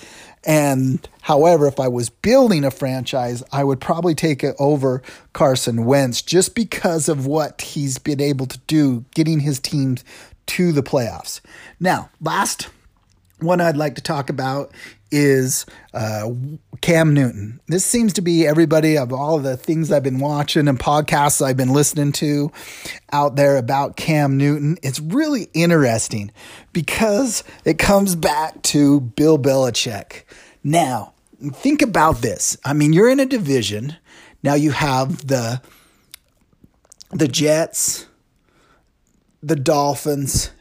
And 0.44 1.08
however, 1.22 1.68
if 1.68 1.80
I 1.80 1.88
was 1.88 2.10
building 2.10 2.64
a 2.64 2.72
franchise, 2.72 3.44
I 3.52 3.64
would 3.64 3.80
probably 3.80 4.16
take 4.16 4.44
it 4.44 4.56
over 4.58 5.04
Carson 5.34 5.86
Wentz 5.86 6.24
just 6.24 6.56
because 6.56 7.08
of 7.08 7.28
what 7.28 7.62
he's 7.62 8.00
been 8.00 8.20
able 8.20 8.48
to 8.48 8.58
do, 8.66 9.06
getting 9.14 9.42
his 9.42 9.60
team 9.60 9.98
to 10.48 10.72
the 10.72 10.82
playoffs. 10.82 11.42
Now, 11.80 12.10
last 12.20 12.70
one 13.42 13.62
I'd 13.62 13.78
like 13.78 13.96
to 13.96 14.02
talk 14.02 14.30
about 14.30 14.72
is 15.12 15.66
uh, 15.94 16.30
Cam 16.80 17.14
Newton. 17.14 17.60
This 17.68 17.86
seems 17.86 18.14
to 18.14 18.22
be 18.22 18.48
everybody 18.48 18.98
of 18.98 19.12
all 19.12 19.36
of 19.36 19.44
the 19.44 19.58
things 19.58 19.92
I've 19.92 20.04
been 20.04 20.20
watching 20.20 20.68
and 20.68 20.80
podcasts 20.80 21.42
I've 21.42 21.58
been 21.58 21.74
listening 21.74 22.14
to 22.14 22.52
out 23.12 23.36
there 23.36 23.58
about 23.58 23.98
Cam 23.98 24.38
Newton. 24.38 24.78
It's 24.82 25.00
really 25.00 25.50
interesting 25.54 26.32
because 26.72 27.44
it 27.66 27.78
comes 27.78 28.16
back 28.16 28.62
to 28.64 29.02
Bill 29.02 29.38
Belichick. 29.38 30.24
Now, 30.64 31.14
think 31.52 31.82
about 31.82 32.22
this. 32.22 32.58
I 32.64 32.74
mean, 32.74 32.94
you're 32.94 33.10
in 33.10 33.20
a 33.20 33.26
division. 33.26 33.98
Now 34.44 34.54
you 34.54 34.72
have 34.72 35.28
the 35.28 35.62
the 37.12 37.28
Jets, 37.28 38.08
the 39.44 39.58
Dolphins, 39.58 40.52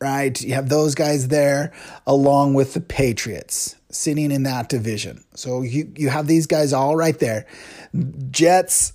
right? 0.00 0.40
You 0.40 0.54
have 0.54 0.68
those 0.68 0.94
guys 0.94 1.28
there 1.28 1.72
along 2.06 2.54
with 2.54 2.74
the 2.74 2.80
Patriots 2.80 3.76
sitting 3.90 4.30
in 4.30 4.42
that 4.44 4.68
division. 4.68 5.24
So 5.34 5.62
you, 5.62 5.92
you 5.96 6.08
have 6.10 6.26
these 6.26 6.46
guys 6.46 6.72
all 6.72 6.96
right 6.96 7.18
there. 7.18 7.46
Jets 8.30 8.92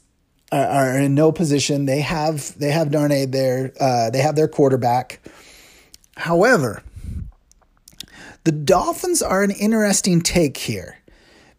are, 0.52 0.66
are 0.66 0.98
in 1.00 1.16
no 1.16 1.32
position. 1.32 1.86
They 1.86 2.02
have 2.02 2.58
they 2.60 2.72
have 2.72 2.90
Darnold 2.90 3.32
there. 3.32 3.74
Uh, 3.80 4.10
they 4.10 4.20
have 4.20 4.36
their 4.36 4.48
quarterback. 4.48 5.20
However, 6.18 6.84
the 8.44 8.52
Dolphins 8.52 9.22
are 9.22 9.44
an 9.44 9.52
interesting 9.52 10.22
take 10.22 10.58
here 10.58 10.98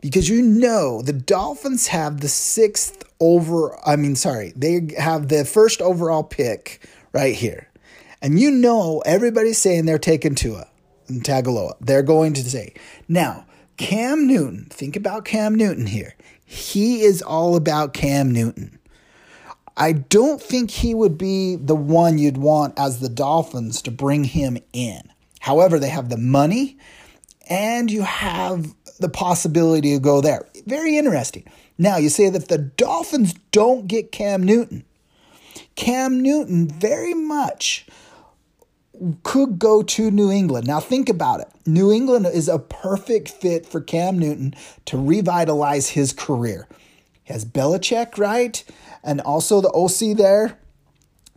because 0.00 0.28
you 0.28 0.42
know 0.42 1.02
the 1.02 1.12
Dolphins 1.12 1.88
have 1.88 2.20
the 2.20 2.28
sixth 2.28 3.02
over. 3.20 3.78
I 3.86 3.96
mean, 3.96 4.16
sorry, 4.16 4.52
they 4.54 4.88
have 4.98 5.28
the 5.28 5.44
first 5.44 5.80
overall 5.80 6.22
pick 6.22 6.86
right 7.12 7.34
here. 7.34 7.68
And 8.22 8.38
you 8.38 8.52
know 8.52 9.02
everybody's 9.04 9.58
saying 9.58 9.84
they're 9.84 9.98
taking 9.98 10.36
Tua 10.36 10.68
and 11.08 11.24
Tagovailoa. 11.24 11.74
They're 11.80 12.04
going 12.04 12.34
to 12.34 12.48
say. 12.48 12.72
Now, 13.08 13.46
Cam 13.76 14.28
Newton, 14.28 14.68
think 14.70 14.94
about 14.94 15.24
Cam 15.24 15.56
Newton 15.56 15.86
here. 15.86 16.14
He 16.44 17.02
is 17.02 17.20
all 17.20 17.56
about 17.56 17.94
Cam 17.94 18.30
Newton. 18.30 18.78
I 19.76 19.92
don't 19.92 20.40
think 20.40 20.70
he 20.70 20.94
would 20.94 21.18
be 21.18 21.56
the 21.56 21.74
one 21.74 22.18
you'd 22.18 22.36
want 22.36 22.78
as 22.78 23.00
the 23.00 23.08
Dolphins 23.08 23.82
to 23.82 23.90
bring 23.90 24.24
him 24.24 24.56
in. 24.72 25.02
However, 25.40 25.80
they 25.80 25.88
have 25.88 26.08
the 26.08 26.16
money 26.16 26.78
and 27.48 27.90
you 27.90 28.02
have 28.02 28.72
the 29.00 29.08
possibility 29.08 29.94
to 29.94 29.98
go 29.98 30.20
there. 30.20 30.46
Very 30.66 30.96
interesting. 30.96 31.44
Now, 31.76 31.96
you 31.96 32.08
say 32.08 32.28
that 32.28 32.46
the 32.46 32.58
Dolphins 32.58 33.34
don't 33.50 33.88
get 33.88 34.12
Cam 34.12 34.44
Newton, 34.44 34.84
Cam 35.74 36.22
Newton 36.22 36.68
very 36.68 37.14
much 37.14 37.86
could 39.22 39.58
go 39.58 39.82
to 39.82 40.10
New 40.10 40.30
England. 40.30 40.66
Now, 40.66 40.80
think 40.80 41.08
about 41.08 41.40
it. 41.40 41.48
New 41.66 41.90
England 41.90 42.26
is 42.26 42.48
a 42.48 42.58
perfect 42.58 43.28
fit 43.28 43.66
for 43.66 43.80
Cam 43.80 44.18
Newton 44.18 44.54
to 44.86 44.96
revitalize 44.96 45.90
his 45.90 46.12
career. 46.12 46.68
He 47.24 47.32
has 47.32 47.44
Belichick, 47.44 48.18
right? 48.18 48.62
And 49.02 49.20
also 49.20 49.60
the 49.60 49.70
OC 49.70 50.16
there 50.16 50.58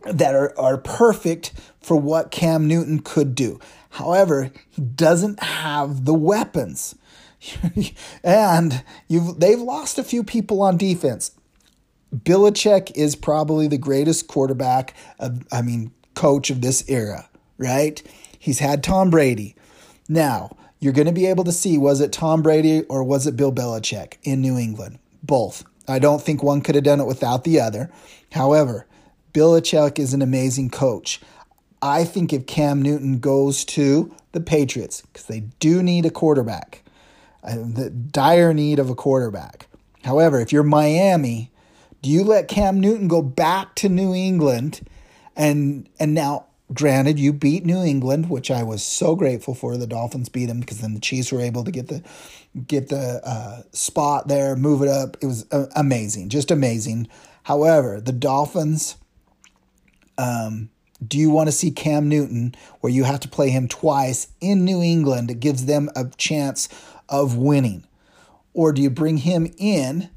that 0.04 0.34
are, 0.34 0.58
are 0.58 0.78
perfect 0.78 1.52
for 1.80 1.96
what 1.96 2.30
Cam 2.30 2.68
Newton 2.68 3.00
could 3.00 3.34
do. 3.34 3.58
However, 3.90 4.50
he 4.68 4.82
doesn't 4.82 5.42
have 5.42 6.04
the 6.04 6.14
weapons. 6.14 6.94
and 8.24 8.84
you've, 9.08 9.40
they've 9.40 9.60
lost 9.60 9.98
a 9.98 10.04
few 10.04 10.22
people 10.22 10.62
on 10.62 10.76
defense. 10.76 11.32
Belichick 12.14 12.92
is 12.94 13.16
probably 13.16 13.66
the 13.66 13.78
greatest 13.78 14.28
quarterback, 14.28 14.94
of, 15.18 15.46
I 15.50 15.62
mean, 15.62 15.92
coach 16.14 16.50
of 16.50 16.60
this 16.60 16.88
era 16.88 17.28
right? 17.58 18.02
He's 18.38 18.58
had 18.58 18.82
Tom 18.82 19.10
Brady. 19.10 19.56
Now, 20.08 20.56
you're 20.78 20.92
going 20.92 21.06
to 21.06 21.12
be 21.12 21.26
able 21.26 21.44
to 21.44 21.52
see 21.52 21.78
was 21.78 22.00
it 22.00 22.12
Tom 22.12 22.42
Brady 22.42 22.82
or 22.84 23.02
was 23.02 23.26
it 23.26 23.36
Bill 23.36 23.52
Belichick 23.52 24.14
in 24.22 24.40
New 24.40 24.58
England? 24.58 24.98
Both. 25.22 25.64
I 25.88 25.98
don't 25.98 26.22
think 26.22 26.42
one 26.42 26.60
could 26.60 26.74
have 26.74 26.84
done 26.84 27.00
it 27.00 27.06
without 27.06 27.44
the 27.44 27.60
other. 27.60 27.90
However, 28.32 28.86
Belichick 29.32 29.98
is 29.98 30.14
an 30.14 30.22
amazing 30.22 30.70
coach. 30.70 31.20
I 31.82 32.04
think 32.04 32.32
if 32.32 32.46
Cam 32.46 32.82
Newton 32.82 33.18
goes 33.18 33.64
to 33.66 34.14
the 34.32 34.40
Patriots, 34.40 35.02
because 35.02 35.26
they 35.26 35.40
do 35.60 35.82
need 35.82 36.06
a 36.06 36.10
quarterback, 36.10 36.82
uh, 37.44 37.54
the 37.56 37.90
dire 37.90 38.52
need 38.52 38.78
of 38.78 38.90
a 38.90 38.94
quarterback. 38.94 39.68
However, 40.04 40.40
if 40.40 40.52
you're 40.52 40.62
Miami, 40.62 41.50
do 42.02 42.10
you 42.10 42.24
let 42.24 42.48
Cam 42.48 42.80
Newton 42.80 43.08
go 43.08 43.22
back 43.22 43.74
to 43.76 43.88
New 43.88 44.14
England 44.14 44.80
and 45.36 45.88
and 45.98 46.14
now 46.14 46.46
Granted, 46.74 47.18
you 47.18 47.32
beat 47.32 47.64
New 47.64 47.82
England, 47.82 48.28
which 48.28 48.50
I 48.50 48.64
was 48.64 48.82
so 48.82 49.14
grateful 49.14 49.54
for. 49.54 49.76
The 49.76 49.86
Dolphins 49.86 50.28
beat 50.28 50.46
them 50.46 50.60
because 50.60 50.80
then 50.80 50.94
the 50.94 51.00
Chiefs 51.00 51.30
were 51.30 51.40
able 51.40 51.62
to 51.62 51.70
get 51.70 51.86
the 51.86 52.02
get 52.66 52.88
the 52.88 53.20
uh, 53.24 53.62
spot 53.72 54.26
there, 54.26 54.56
move 54.56 54.82
it 54.82 54.88
up. 54.88 55.16
It 55.20 55.26
was 55.26 55.46
uh, 55.52 55.66
amazing, 55.76 56.28
just 56.28 56.50
amazing. 56.50 57.08
However, 57.44 58.00
the 58.00 58.12
Dolphins. 58.12 58.96
Um, 60.18 60.70
do 61.06 61.18
you 61.18 61.28
want 61.28 61.46
to 61.48 61.52
see 61.52 61.70
Cam 61.70 62.08
Newton, 62.08 62.54
where 62.80 62.90
you 62.90 63.04
have 63.04 63.20
to 63.20 63.28
play 63.28 63.50
him 63.50 63.68
twice 63.68 64.28
in 64.40 64.64
New 64.64 64.80
England? 64.82 65.30
It 65.30 65.40
gives 65.40 65.66
them 65.66 65.90
a 65.94 66.06
chance 66.16 66.70
of 67.08 67.36
winning, 67.36 67.84
or 68.54 68.72
do 68.72 68.80
you 68.80 68.88
bring 68.88 69.18
him 69.18 69.52
in 69.58 70.08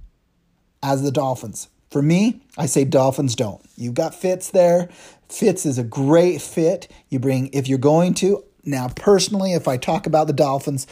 as 0.81 1.03
the 1.03 1.11
Dolphins? 1.11 1.67
For 1.91 2.01
me, 2.01 2.41
I 2.57 2.65
say 2.65 2.85
Dolphins 2.85 3.35
don't. 3.35 3.61
You've 3.75 3.95
got 3.95 4.15
Fitz 4.15 4.51
there. 4.51 4.89
Fitz 5.29 5.65
is 5.65 5.77
a 5.77 5.83
great 5.83 6.41
fit. 6.41 6.91
You 7.09 7.19
bring, 7.19 7.49
if 7.53 7.67
you're 7.67 7.77
going 7.77 8.13
to, 8.15 8.43
now 8.65 8.89
personally, 8.89 9.53
if 9.53 9.67
I 9.67 9.77
talk 9.77 10.05
about 10.05 10.27
the 10.27 10.33
Dolphins, 10.33 10.85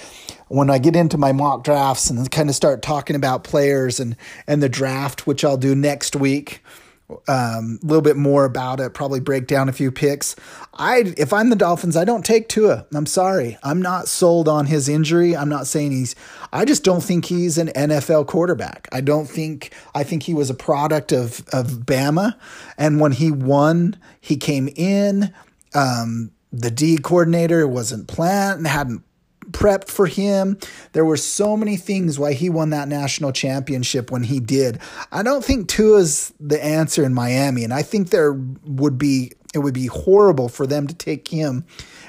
when 0.48 0.70
I 0.70 0.78
get 0.78 0.96
into 0.96 1.18
my 1.18 1.32
mock 1.32 1.64
drafts 1.64 2.10
and 2.10 2.30
kind 2.32 2.50
of 2.50 2.56
start 2.56 2.82
talking 2.82 3.16
about 3.16 3.44
players 3.44 4.00
and, 4.00 4.16
and 4.48 4.64
the 4.64 4.70
draft, 4.70 5.28
which 5.28 5.44
I'll 5.44 5.58
do 5.58 5.76
next 5.76 6.16
week, 6.16 6.64
um, 7.10 7.80
a 7.82 7.86
little 7.86 8.02
bit 8.02 8.18
more 8.18 8.44
about 8.44 8.80
it, 8.80 8.94
probably 8.94 9.20
break 9.20 9.48
down 9.48 9.70
a 9.70 9.74
few 9.74 9.92
picks. 9.92 10.36
I 10.74 11.14
if 11.18 11.32
I'm 11.32 11.50
the 11.50 11.56
Dolphins, 11.56 11.96
I 11.96 12.04
don't 12.04 12.26
take 12.26 12.50
Tua. 12.50 12.86
I'm 12.94 13.06
sorry. 13.06 13.58
I'm 13.64 13.82
not 13.82 14.08
sold 14.08 14.48
on 14.50 14.66
his 14.66 14.90
injury. 14.90 15.36
I'm 15.36 15.50
not 15.50 15.68
saying 15.68 15.92
he's 15.92 16.16
I 16.52 16.66
just 16.66 16.84
don't 16.84 17.02
think 17.02 17.26
he's 17.26 17.58
an 17.58 17.70
NFL 17.70 18.28
quarterback. 18.28 18.88
I 18.92 19.02
don't 19.02 19.26
think 19.26 19.74
I 19.96 20.04
think 20.04 20.24
he 20.24 20.34
was 20.34 20.50
a 20.50 20.54
product 20.54 21.12
of 21.14 21.48
of 21.54 21.86
Bama 21.86 22.36
and 22.78 23.00
when 23.00 23.14
he 23.14 23.32
won, 23.32 23.96
he 24.20 24.36
came 24.36 24.68
in 24.76 25.34
um, 25.74 26.32
the 26.52 26.72
D 26.72 26.98
coordinator 26.98 27.68
wasn't 27.68 28.08
planned 28.08 28.68
hadn't 28.68 29.04
prepped 29.52 29.90
for 29.90 30.08
him. 30.08 30.58
There 30.94 31.06
were 31.06 31.18
so 31.18 31.56
many 31.58 31.78
things 31.78 32.20
why 32.20 32.34
he 32.34 32.50
won 32.50 32.70
that 32.72 32.88
national 32.88 33.32
championship 33.32 34.12
when 34.12 34.24
he 34.24 34.40
did. 34.40 34.80
I 35.12 35.24
don't 35.24 35.44
think 35.44 35.68
Tua's 35.68 36.34
the 36.40 36.64
answer 36.64 37.04
in 37.04 37.14
Miami, 37.14 37.64
and 37.64 37.74
I 37.74 37.82
think 37.82 38.10
there 38.10 38.34
would 38.34 38.98
be 38.98 39.32
it 39.54 39.60
would 39.60 39.74
be 39.74 39.88
horrible 39.88 40.50
for 40.50 40.68
them 40.68 40.88
to 40.88 40.94
take 40.94 41.30
him 41.30 41.66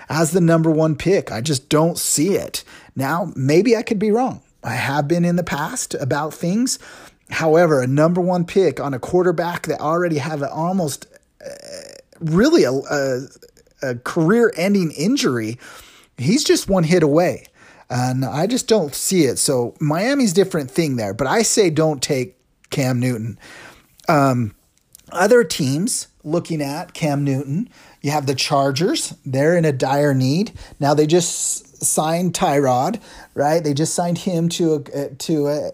as 0.08 0.32
the 0.32 0.40
number 0.40 0.70
one 0.70 0.96
pick. 0.96 1.30
I 1.30 1.40
just 1.40 1.68
don't 1.68 1.98
see 1.98 2.34
it. 2.34 2.64
Now, 2.96 3.32
maybe 3.36 3.76
I 3.76 3.82
could 3.82 3.98
be 3.98 4.10
wrong. 4.10 4.42
I 4.64 4.74
have 4.74 5.06
been 5.06 5.24
in 5.24 5.36
the 5.36 5.44
past 5.44 5.94
about 5.94 6.34
things. 6.34 6.78
However, 7.30 7.80
a 7.80 7.86
number 7.86 8.20
one 8.20 8.44
pick 8.44 8.80
on 8.80 8.92
a 8.92 8.98
quarterback 8.98 9.66
that 9.66 9.80
already 9.80 10.18
have 10.18 10.42
an 10.42 10.48
almost 10.52 11.06
uh, 11.44 11.50
really 12.20 12.64
a, 12.64 12.72
a, 12.72 13.20
a 13.82 13.94
career 13.96 14.52
ending 14.56 14.90
injury 14.92 15.58
he's 16.18 16.44
just 16.44 16.68
one 16.68 16.84
hit 16.84 17.02
away. 17.02 17.46
And 17.90 18.24
I 18.24 18.46
just 18.46 18.68
don't 18.68 18.94
see 18.94 19.24
it. 19.24 19.38
So 19.38 19.74
Miami's 19.80 20.34
different 20.34 20.70
thing 20.70 20.96
there. 20.96 21.14
But 21.14 21.26
I 21.26 21.42
say 21.42 21.70
don't 21.70 22.02
take 22.02 22.36
Cam 22.70 23.00
Newton. 23.00 23.38
Um, 24.08 24.54
other 25.10 25.42
teams 25.42 26.08
looking 26.22 26.60
at 26.60 26.92
Cam 26.92 27.24
Newton, 27.24 27.70
you 28.02 28.10
have 28.10 28.26
the 28.26 28.34
Chargers. 28.34 29.14
They're 29.24 29.56
in 29.56 29.64
a 29.64 29.72
dire 29.72 30.12
need. 30.12 30.52
Now 30.78 30.92
they 30.92 31.06
just 31.06 31.82
signed 31.82 32.34
Tyrod, 32.34 33.00
right? 33.34 33.64
They 33.64 33.72
just 33.72 33.94
signed 33.94 34.18
him 34.18 34.50
to 34.50 34.84
a, 34.94 35.08
to 35.14 35.46
a 35.48 35.70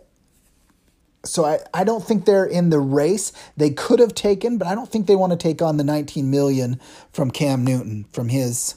so 1.24 1.44
I, 1.44 1.60
I 1.72 1.84
don't 1.84 2.04
think 2.04 2.26
they're 2.26 2.44
in 2.44 2.68
the 2.68 2.78
race. 2.78 3.32
They 3.56 3.70
could 3.70 3.98
have 3.98 4.14
taken, 4.14 4.58
but 4.58 4.68
I 4.68 4.74
don't 4.74 4.90
think 4.90 5.06
they 5.06 5.16
want 5.16 5.32
to 5.32 5.38
take 5.38 5.62
on 5.62 5.78
the 5.78 5.84
19 5.84 6.30
million 6.30 6.78
from 7.12 7.30
Cam 7.30 7.64
Newton 7.64 8.04
from 8.12 8.28
his 8.28 8.76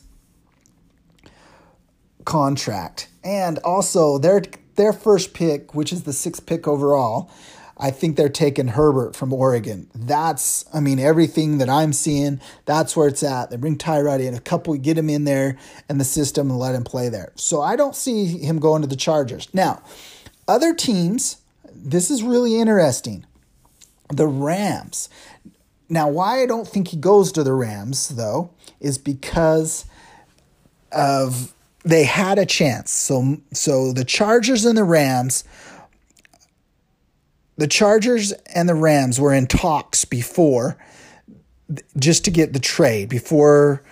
contract. 2.27 3.07
And 3.23 3.57
also 3.59 4.19
their 4.19 4.43
their 4.75 4.93
first 4.93 5.33
pick, 5.33 5.73
which 5.73 5.91
is 5.91 6.03
the 6.03 6.13
sixth 6.13 6.45
pick 6.45 6.67
overall, 6.67 7.31
I 7.77 7.89
think 7.89 8.15
they're 8.15 8.29
taking 8.29 8.67
Herbert 8.69 9.15
from 9.15 9.33
Oregon. 9.33 9.89
That's, 9.95 10.65
I 10.73 10.79
mean, 10.79 10.99
everything 10.99 11.57
that 11.59 11.69
I'm 11.69 11.93
seeing, 11.93 12.39
that's 12.65 12.95
where 12.95 13.07
it's 13.07 13.23
at. 13.23 13.49
They 13.49 13.57
bring 13.57 13.77
Tyrod 13.77 14.19
in, 14.19 14.33
a 14.33 14.39
couple, 14.39 14.75
get 14.75 14.97
him 14.97 15.09
in 15.09 15.23
there 15.23 15.57
in 15.89 15.97
the 15.97 16.03
system 16.03 16.49
and 16.49 16.59
let 16.59 16.75
him 16.75 16.83
play 16.83 17.09
there. 17.09 17.31
So 17.35 17.61
I 17.61 17.75
don't 17.75 17.95
see 17.95 18.39
him 18.39 18.59
going 18.59 18.81
to 18.81 18.87
the 18.87 18.95
Chargers. 18.95 19.47
Now, 19.53 19.81
other 20.47 20.73
teams, 20.73 21.37
this 21.73 22.11
is 22.11 22.23
really 22.23 22.59
interesting. 22.59 23.25
The 24.09 24.27
Rams. 24.27 25.09
Now, 25.89 26.07
why 26.09 26.41
I 26.41 26.45
don't 26.45 26.67
think 26.67 26.89
he 26.89 26.97
goes 26.97 27.31
to 27.31 27.43
the 27.43 27.53
Rams, 27.53 28.09
though, 28.09 28.51
is 28.79 28.97
because 28.97 29.85
of 30.91 31.53
they 31.87 32.03
had 32.03 32.37
a 32.37 32.45
chance. 32.45 32.91
So 32.91 33.37
so 33.53 33.93
the 33.93 34.05
Chargers 34.05 34.65
and 34.65 34.77
the 34.77 34.83
Rams 34.83 35.43
the 37.57 37.67
Chargers 37.67 38.31
and 38.53 38.69
the 38.69 38.75
Rams 38.75 39.19
were 39.19 39.33
in 39.33 39.47
talks 39.47 40.05
before 40.05 40.77
just 41.97 42.23
to 42.25 42.31
get 42.31 42.53
the 42.53 42.59
trade 42.59 43.09
before 43.09 43.83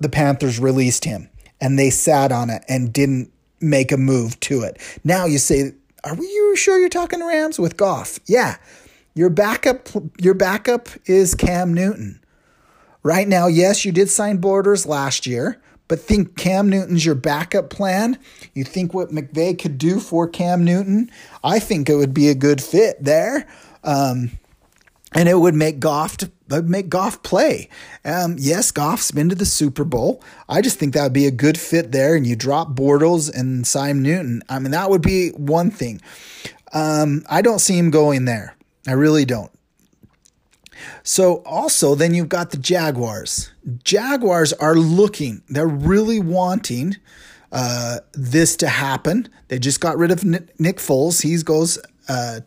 the 0.00 0.08
Panthers 0.08 0.58
released 0.58 1.04
him 1.04 1.28
and 1.60 1.78
they 1.78 1.90
sat 1.90 2.32
on 2.32 2.50
it 2.50 2.64
and 2.68 2.92
didn't 2.92 3.30
make 3.60 3.92
a 3.92 3.96
move 3.96 4.40
to 4.40 4.62
it. 4.62 4.78
Now 5.04 5.26
you 5.26 5.38
say, 5.38 5.72
are 6.02 6.14
we 6.14 6.26
you 6.26 6.56
sure 6.56 6.78
you're 6.78 6.88
talking 6.88 7.24
Rams 7.24 7.58
with 7.58 7.76
Goff? 7.76 8.18
Yeah. 8.26 8.56
Your 9.14 9.30
backup 9.30 9.88
your 10.18 10.34
backup 10.34 10.88
is 11.06 11.34
Cam 11.34 11.72
Newton. 11.74 12.20
Right 13.02 13.28
now, 13.28 13.48
yes, 13.48 13.84
you 13.84 13.92
did 13.92 14.08
sign 14.08 14.38
Bortles 14.38 14.86
last 14.86 15.26
year, 15.26 15.60
but 15.88 16.00
think 16.00 16.36
Cam 16.36 16.68
Newton's 16.68 17.04
your 17.04 17.14
backup 17.14 17.70
plan. 17.70 18.18
You 18.54 18.64
think 18.64 18.94
what 18.94 19.10
McVay 19.10 19.58
could 19.58 19.78
do 19.78 20.00
for 20.00 20.26
Cam 20.26 20.64
Newton? 20.64 21.10
I 21.42 21.58
think 21.58 21.88
it 21.88 21.96
would 21.96 22.14
be 22.14 22.28
a 22.28 22.34
good 22.34 22.62
fit 22.62 23.02
there. 23.02 23.46
Um, 23.82 24.32
and 25.14 25.28
it 25.28 25.38
would 25.38 25.54
make 25.54 25.78
Goff 25.78 26.16
to, 26.18 26.30
make 26.62 26.88
Goff 26.88 27.22
play. 27.22 27.68
Um, 28.04 28.36
yes, 28.38 28.70
Goff's 28.70 29.12
been 29.12 29.28
to 29.28 29.34
the 29.34 29.46
Super 29.46 29.84
Bowl. 29.84 30.22
I 30.48 30.60
just 30.60 30.78
think 30.78 30.94
that 30.94 31.04
would 31.04 31.12
be 31.12 31.26
a 31.26 31.30
good 31.30 31.58
fit 31.58 31.92
there. 31.92 32.16
And 32.16 32.26
you 32.26 32.34
drop 32.34 32.74
Bortles 32.74 33.32
and 33.32 33.66
Simon 33.66 34.02
Newton. 34.02 34.42
I 34.48 34.58
mean, 34.58 34.72
that 34.72 34.90
would 34.90 35.02
be 35.02 35.30
one 35.30 35.70
thing. 35.70 36.00
Um, 36.72 37.24
I 37.30 37.42
don't 37.42 37.60
see 37.60 37.78
him 37.78 37.90
going 37.90 38.24
there. 38.24 38.56
I 38.88 38.92
really 38.92 39.24
don't. 39.24 39.52
So 41.04 41.36
also 41.44 41.94
then 41.94 42.14
you've 42.14 42.28
got 42.28 42.50
the 42.50 42.56
Jaguars. 42.56 43.52
Jaguars 43.82 44.52
are 44.52 44.74
looking, 44.74 45.42
they're 45.48 45.66
really 45.66 46.20
wanting 46.20 46.96
uh, 47.52 47.98
this 48.12 48.56
to 48.56 48.68
happen. 48.68 49.28
They 49.48 49.58
just 49.58 49.80
got 49.80 49.96
rid 49.96 50.10
of 50.10 50.24
Nick 50.24 50.78
Foles. 50.78 51.22
He 51.22 51.36
goes 51.42 51.78
uh, 52.08 52.40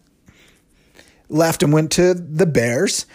left 1.30 1.64
and 1.64 1.72
went 1.72 1.92
to 1.94 2.14
the 2.14 2.46
Bears. 2.46 3.06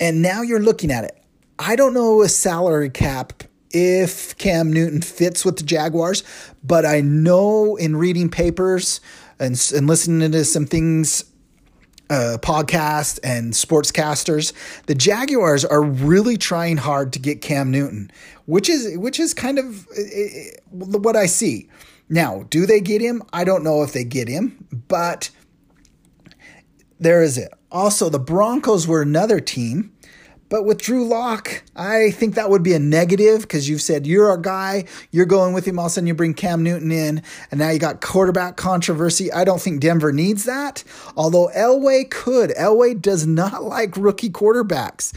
And 0.00 0.22
now 0.22 0.42
you're 0.42 0.62
looking 0.62 0.90
at 0.90 1.04
it. 1.04 1.22
I 1.58 1.76
don't 1.76 1.94
know 1.94 2.22
a 2.22 2.28
salary 2.28 2.90
cap 2.90 3.44
if 3.70 4.36
Cam 4.38 4.72
Newton 4.72 5.02
fits 5.02 5.44
with 5.44 5.56
the 5.58 5.62
Jaguars, 5.62 6.24
but 6.64 6.84
I 6.84 7.00
know 7.00 7.76
in 7.76 7.96
reading 7.96 8.28
papers 8.28 9.00
and, 9.38 9.52
and 9.74 9.86
listening 9.86 10.32
to 10.32 10.44
some 10.44 10.66
things 10.66 11.24
uh, 12.12 12.36
podcasts 12.38 13.18
and 13.24 13.54
sportscasters, 13.54 14.52
the 14.84 14.94
Jaguars 14.94 15.64
are 15.64 15.82
really 15.82 16.36
trying 16.36 16.76
hard 16.76 17.12
to 17.14 17.18
get 17.18 17.40
Cam 17.40 17.70
Newton, 17.70 18.10
which 18.44 18.68
is 18.68 18.98
which 18.98 19.18
is 19.18 19.32
kind 19.32 19.58
of 19.58 19.88
uh, 19.88 20.02
what 20.70 21.16
I 21.16 21.26
see. 21.26 21.70
Now, 22.10 22.44
do 22.50 22.66
they 22.66 22.80
get 22.80 23.00
him? 23.00 23.22
I 23.32 23.44
don't 23.44 23.64
know 23.64 23.82
if 23.82 23.94
they 23.94 24.04
get 24.04 24.28
him, 24.28 24.66
but 24.88 25.30
there 27.00 27.22
is 27.22 27.38
it. 27.38 27.52
Also, 27.70 28.10
the 28.10 28.18
Broncos 28.18 28.86
were 28.86 29.00
another 29.00 29.40
team 29.40 29.91
but 30.52 30.66
with 30.66 30.82
Drew 30.82 31.06
Lock, 31.06 31.62
I 31.74 32.10
think 32.10 32.34
that 32.34 32.50
would 32.50 32.62
be 32.62 32.74
a 32.74 32.78
negative 32.78 33.40
because 33.40 33.70
you've 33.70 33.80
said 33.80 34.06
you're 34.06 34.28
our 34.28 34.36
guy, 34.36 34.84
you're 35.10 35.24
going 35.24 35.54
with 35.54 35.66
him. 35.66 35.78
All 35.78 35.86
of 35.86 35.92
a 35.92 35.94
sudden, 35.94 36.06
you 36.06 36.12
bring 36.12 36.34
Cam 36.34 36.62
Newton 36.62 36.92
in, 36.92 37.22
and 37.50 37.58
now 37.58 37.70
you 37.70 37.78
got 37.78 38.02
quarterback 38.02 38.58
controversy. 38.58 39.32
I 39.32 39.44
don't 39.44 39.62
think 39.62 39.80
Denver 39.80 40.12
needs 40.12 40.44
that. 40.44 40.84
Although 41.16 41.48
Elway 41.56 42.10
could. 42.10 42.50
Elway 42.50 43.00
does 43.00 43.26
not 43.26 43.62
like 43.64 43.96
rookie 43.96 44.28
quarterbacks. 44.28 45.14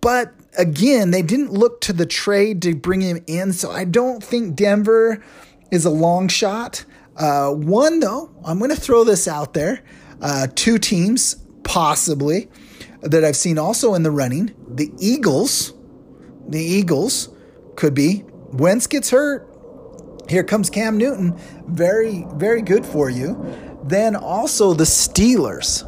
But 0.00 0.32
again, 0.56 1.10
they 1.10 1.20
didn't 1.20 1.52
look 1.52 1.82
to 1.82 1.92
the 1.92 2.06
trade 2.06 2.62
to 2.62 2.74
bring 2.74 3.02
him 3.02 3.22
in, 3.26 3.52
so 3.52 3.70
I 3.70 3.84
don't 3.84 4.24
think 4.24 4.56
Denver 4.56 5.22
is 5.70 5.84
a 5.84 5.90
long 5.90 6.28
shot. 6.28 6.86
Uh, 7.14 7.50
one, 7.50 8.00
though, 8.00 8.30
I'm 8.42 8.56
going 8.56 8.74
to 8.74 8.80
throw 8.80 9.04
this 9.04 9.28
out 9.28 9.52
there. 9.52 9.82
Uh, 10.22 10.46
two 10.54 10.78
teams, 10.78 11.34
possibly 11.62 12.48
that 13.02 13.24
I've 13.24 13.36
seen 13.36 13.58
also 13.58 13.94
in 13.94 14.02
the 14.02 14.10
running. 14.10 14.54
The 14.68 14.92
Eagles, 14.98 15.72
the 16.48 16.62
Eagles 16.62 17.28
could 17.76 17.94
be. 17.94 18.24
Wentz 18.52 18.86
gets 18.86 19.10
hurt. 19.10 19.52
Here 20.28 20.44
comes 20.44 20.70
Cam 20.70 20.98
Newton. 20.98 21.38
Very, 21.66 22.26
very 22.34 22.62
good 22.62 22.84
for 22.84 23.10
you. 23.10 23.36
Then 23.84 24.16
also 24.16 24.74
the 24.74 24.84
Steelers. 24.84 25.84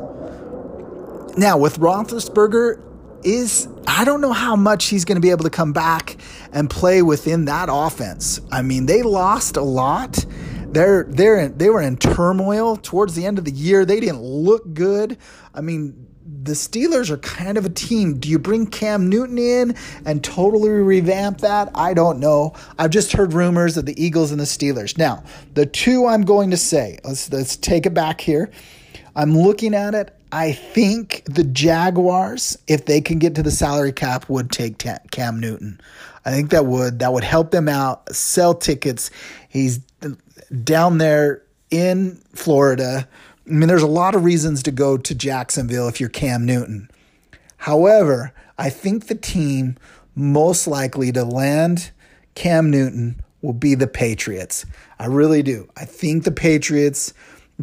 Now 1.37 1.59
with 1.59 1.79
Roethlisberger, 1.79 2.85
is 3.23 3.69
I 3.87 4.05
don't 4.05 4.21
know 4.21 4.33
how 4.33 4.57
much 4.57 4.87
he's 4.87 5.05
going 5.05 5.17
to 5.17 5.21
be 5.21 5.31
able 5.31 5.45
to 5.45 5.51
come 5.51 5.73
back 5.73 6.17
and 6.53 6.69
play 6.69 7.03
within 7.03 7.47
that 7.47 7.69
offense. 7.71 8.41
I 8.51 8.63
mean, 8.63 8.87
they 8.87 9.03
lost 9.03 9.57
a 9.57 9.63
lot. 9.63 10.25
They're 10.69 11.05
they're 11.05 11.49
they 11.49 11.71
were 11.71 11.81
in 11.81 11.97
turmoil 11.97 12.77
towards 12.77 13.15
the 13.15 13.27
end 13.27 13.39
of 13.39 13.45
the 13.45 13.51
year. 13.51 13.85
They 13.85 14.01
didn't 14.01 14.23
look 14.23 14.75
good. 14.75 15.19
I 15.55 15.61
mean, 15.61 16.08
the 16.43 16.53
Steelers 16.53 17.11
are 17.11 17.19
kind 17.19 17.59
of 17.59 17.65
a 17.65 17.71
team. 17.71 18.19
Do 18.19 18.29
you 18.29 18.39
bring 18.39 18.67
Cam 18.67 19.09
Newton 19.09 19.39
in 19.39 19.75
and 20.05 20.23
totally 20.23 20.71
revamp 20.71 21.39
that? 21.39 21.71
I 21.75 21.95
don't 21.95 22.21
know. 22.21 22.55
I've 22.79 22.91
just 22.91 23.13
heard 23.13 23.33
rumors 23.33 23.77
of 23.77 23.87
the 23.87 24.03
Eagles 24.03 24.31
and 24.31 24.41
the 24.41 24.45
Steelers. 24.45 24.97
Now, 24.97 25.25
the 25.55 25.67
two 25.67 26.07
I'm 26.07 26.23
going 26.23 26.51
to 26.51 26.57
say, 26.57 26.99
let's, 27.05 27.33
let's 27.33 27.57
take 27.57 27.87
it 27.87 27.95
back 27.95 28.21
here. 28.21 28.51
I'm 29.17 29.37
looking 29.37 29.75
at 29.75 29.95
it. 29.95 30.15
I 30.31 30.53
think 30.53 31.23
the 31.25 31.45
Jaguars, 31.45 32.59
if 32.67 32.85
they 32.85 33.01
can 33.01 33.19
get 33.19 33.35
to 33.37 33.43
the 33.43 33.51
salary 33.51 33.93
cap, 33.93 34.29
would 34.29 34.51
take 34.51 34.79
Cam 35.11 35.41
Newton. 35.41 35.81
I 36.25 36.31
think 36.31 36.51
that 36.51 36.67
would 36.67 36.99
that 36.99 37.15
would 37.15 37.25
help 37.25 37.51
them 37.51 37.69
out. 37.69 38.15
Sell 38.15 38.55
tickets. 38.55 39.11
He's 39.49 39.79
down 40.63 40.99
there 40.99 41.43
in 41.71 42.17
Florida 42.35 43.09
I 43.49 43.53
mean, 43.53 43.69
there's 43.69 43.83
a 43.83 43.87
lot 43.87 44.15
of 44.15 44.25
reasons 44.25 44.63
to 44.65 44.71
go 44.71 44.99
to 44.99 45.15
Jacksonville 45.15 45.89
if 45.89 46.01
you're 46.01 46.11
Cam 46.11 46.45
Newton. 46.45 46.91
However, 47.57 48.33
I 48.59 48.69
think 48.69 49.07
the 49.07 49.15
team 49.15 49.77
most 50.15 50.67
likely 50.67 51.13
to 51.13 51.25
land 51.25 51.93
Cam 52.35 52.71
Newton 52.71 53.23
will 53.41 53.55
be 53.55 53.75
the 53.75 53.87
Patriots. 53.87 54.67
I 54.99 55.07
really 55.07 55.43
do. 55.43 55.69
I 55.77 55.85
think 55.85 56.25
the 56.25 56.33
Patriots, 56.33 57.15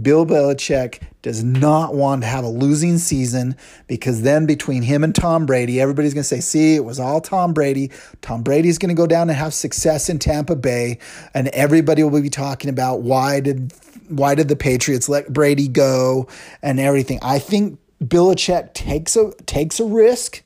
Bill 0.01 0.25
Belichick 0.25 1.01
does 1.21 1.43
not 1.43 1.93
want 1.93 2.21
to 2.21 2.27
have 2.27 2.43
a 2.43 2.49
losing 2.49 2.97
season 2.97 3.55
because 3.87 4.21
then 4.21 4.45
between 4.45 4.83
him 4.83 5.03
and 5.03 5.13
Tom 5.13 5.45
Brady, 5.45 5.79
everybody's 5.79 6.13
going 6.13 6.23
to 6.23 6.27
say, 6.27 6.39
see, 6.39 6.75
it 6.75 6.83
was 6.83 6.99
all 6.99 7.21
Tom 7.21 7.53
Brady. 7.53 7.91
Tom 8.21 8.41
Brady's 8.41 8.77
going 8.77 8.89
to 8.89 8.99
go 8.99 9.07
down 9.07 9.29
and 9.29 9.37
have 9.37 9.53
success 9.53 10.09
in 10.09 10.17
Tampa 10.17 10.55
Bay, 10.55 10.97
and 11.33 11.47
everybody 11.49 12.03
will 12.03 12.21
be 12.21 12.29
talking 12.29 12.69
about 12.69 13.01
why 13.01 13.39
did 13.39 13.73
why 14.07 14.35
did 14.35 14.47
the 14.47 14.55
Patriots 14.55 15.09
let 15.09 15.31
Brady 15.31 15.67
go 15.67 16.27
and 16.61 16.79
everything. 16.79 17.19
I 17.21 17.39
think 17.39 17.79
Belichick 18.03 18.73
takes 18.73 19.15
a 19.15 19.31
takes 19.45 19.79
a 19.79 19.85
risk. 19.85 20.43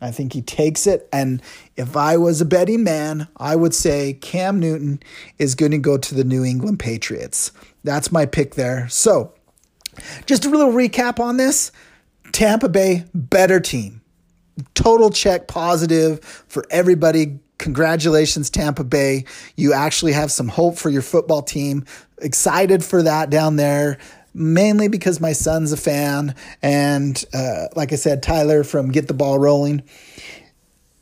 I 0.00 0.10
think 0.10 0.32
he 0.32 0.42
takes 0.42 0.86
it. 0.86 1.08
And 1.12 1.42
if 1.76 1.96
I 1.96 2.16
was 2.16 2.40
a 2.40 2.44
betting 2.44 2.84
man, 2.84 3.26
I 3.36 3.56
would 3.56 3.74
say 3.74 4.14
Cam 4.14 4.60
Newton 4.60 5.00
is 5.38 5.56
going 5.56 5.72
to 5.72 5.78
go 5.78 5.98
to 5.98 6.14
the 6.14 6.22
New 6.24 6.44
England 6.44 6.78
Patriots. 6.78 7.50
That's 7.82 8.12
my 8.12 8.24
pick 8.24 8.54
there. 8.54 8.88
So, 8.88 9.34
just 10.26 10.44
a 10.44 10.50
little 10.50 10.72
recap 10.72 11.18
on 11.18 11.36
this 11.36 11.72
Tampa 12.32 12.68
Bay, 12.68 13.04
better 13.12 13.58
team. 13.58 14.02
Total 14.74 15.10
check 15.10 15.48
positive 15.48 16.24
for 16.24 16.64
everybody 16.70 17.40
Congratulations, 17.58 18.50
Tampa 18.50 18.84
Bay. 18.84 19.24
You 19.56 19.72
actually 19.72 20.12
have 20.12 20.30
some 20.30 20.48
hope 20.48 20.78
for 20.78 20.90
your 20.90 21.02
football 21.02 21.42
team. 21.42 21.84
Excited 22.20 22.84
for 22.84 23.02
that 23.02 23.30
down 23.30 23.56
there 23.56 23.98
mainly 24.34 24.88
because 24.88 25.20
my 25.20 25.32
son's 25.32 25.72
a 25.72 25.76
fan. 25.76 26.34
And 26.62 27.22
uh, 27.34 27.66
like 27.74 27.92
I 27.92 27.96
said, 27.96 28.22
Tyler 28.22 28.64
from 28.64 28.92
Get 28.92 29.08
the 29.08 29.14
Ball 29.14 29.38
Rolling, 29.38 29.82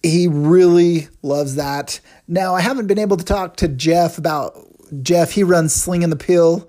he 0.02 0.26
really 0.26 1.08
loves 1.22 1.56
that. 1.56 2.00
Now, 2.28 2.54
I 2.54 2.60
haven't 2.60 2.86
been 2.86 2.98
able 2.98 3.16
to 3.16 3.24
talk 3.24 3.56
to 3.56 3.68
Jeff 3.68 4.18
about 4.18 4.56
Jeff. 5.02 5.32
He 5.32 5.42
runs 5.42 5.74
Slinging 5.74 6.10
the 6.10 6.16
Pill, 6.16 6.68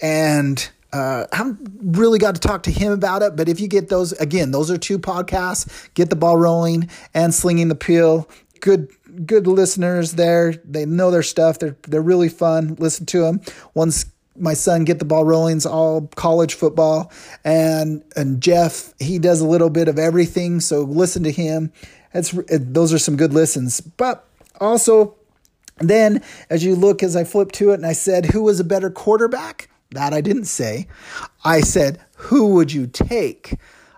and 0.00 0.68
uh, 0.92 1.26
I 1.32 1.36
haven't 1.36 1.68
really 1.82 2.18
got 2.18 2.34
to 2.36 2.40
talk 2.40 2.62
to 2.64 2.70
him 2.70 2.92
about 2.92 3.22
it. 3.22 3.36
But 3.36 3.48
if 3.48 3.60
you 3.60 3.68
get 3.68 3.88
those, 3.88 4.12
again, 4.12 4.52
those 4.52 4.70
are 4.70 4.78
two 4.78 4.98
podcasts 4.98 5.92
Get 5.94 6.10
the 6.10 6.16
Ball 6.16 6.36
Rolling 6.36 6.88
and 7.12 7.34
Slinging 7.34 7.68
the 7.68 7.74
Pill. 7.74 8.28
Good 8.60 8.88
good 9.24 9.46
listeners 9.46 10.12
there. 10.12 10.54
They 10.64 10.84
know 10.84 11.10
their 11.10 11.22
stuff. 11.22 11.58
They're 11.58 11.76
they're 11.88 12.02
really 12.02 12.28
fun. 12.28 12.76
Listen 12.78 13.06
to 13.06 13.20
them. 13.20 13.40
Once 13.74 14.06
my 14.38 14.54
son 14.54 14.84
get 14.84 14.98
the 14.98 15.04
ball 15.04 15.24
rolling, 15.24 15.56
it's 15.56 15.66
all 15.66 16.08
college 16.16 16.54
football, 16.54 17.12
and 17.44 18.04
and 18.16 18.40
Jeff 18.40 18.92
he 18.98 19.18
does 19.18 19.40
a 19.40 19.46
little 19.46 19.70
bit 19.70 19.88
of 19.88 19.98
everything. 19.98 20.60
So 20.60 20.82
listen 20.82 21.22
to 21.24 21.32
him. 21.32 21.72
It's 22.12 22.32
it, 22.34 22.74
those 22.74 22.92
are 22.92 22.98
some 22.98 23.16
good 23.16 23.32
listens. 23.32 23.80
But 23.80 24.26
also, 24.60 25.14
then 25.78 26.22
as 26.50 26.64
you 26.64 26.74
look 26.74 27.02
as 27.02 27.16
I 27.16 27.24
flip 27.24 27.52
to 27.52 27.70
it, 27.70 27.74
and 27.74 27.86
I 27.86 27.92
said, 27.92 28.26
who 28.26 28.42
was 28.42 28.60
a 28.60 28.64
better 28.64 28.90
quarterback? 28.90 29.68
That 29.92 30.12
I 30.12 30.20
didn't 30.20 30.46
say. 30.46 30.88
I 31.44 31.60
said, 31.60 32.00
who 32.16 32.54
would 32.54 32.72
you 32.72 32.86
take? 32.86 33.54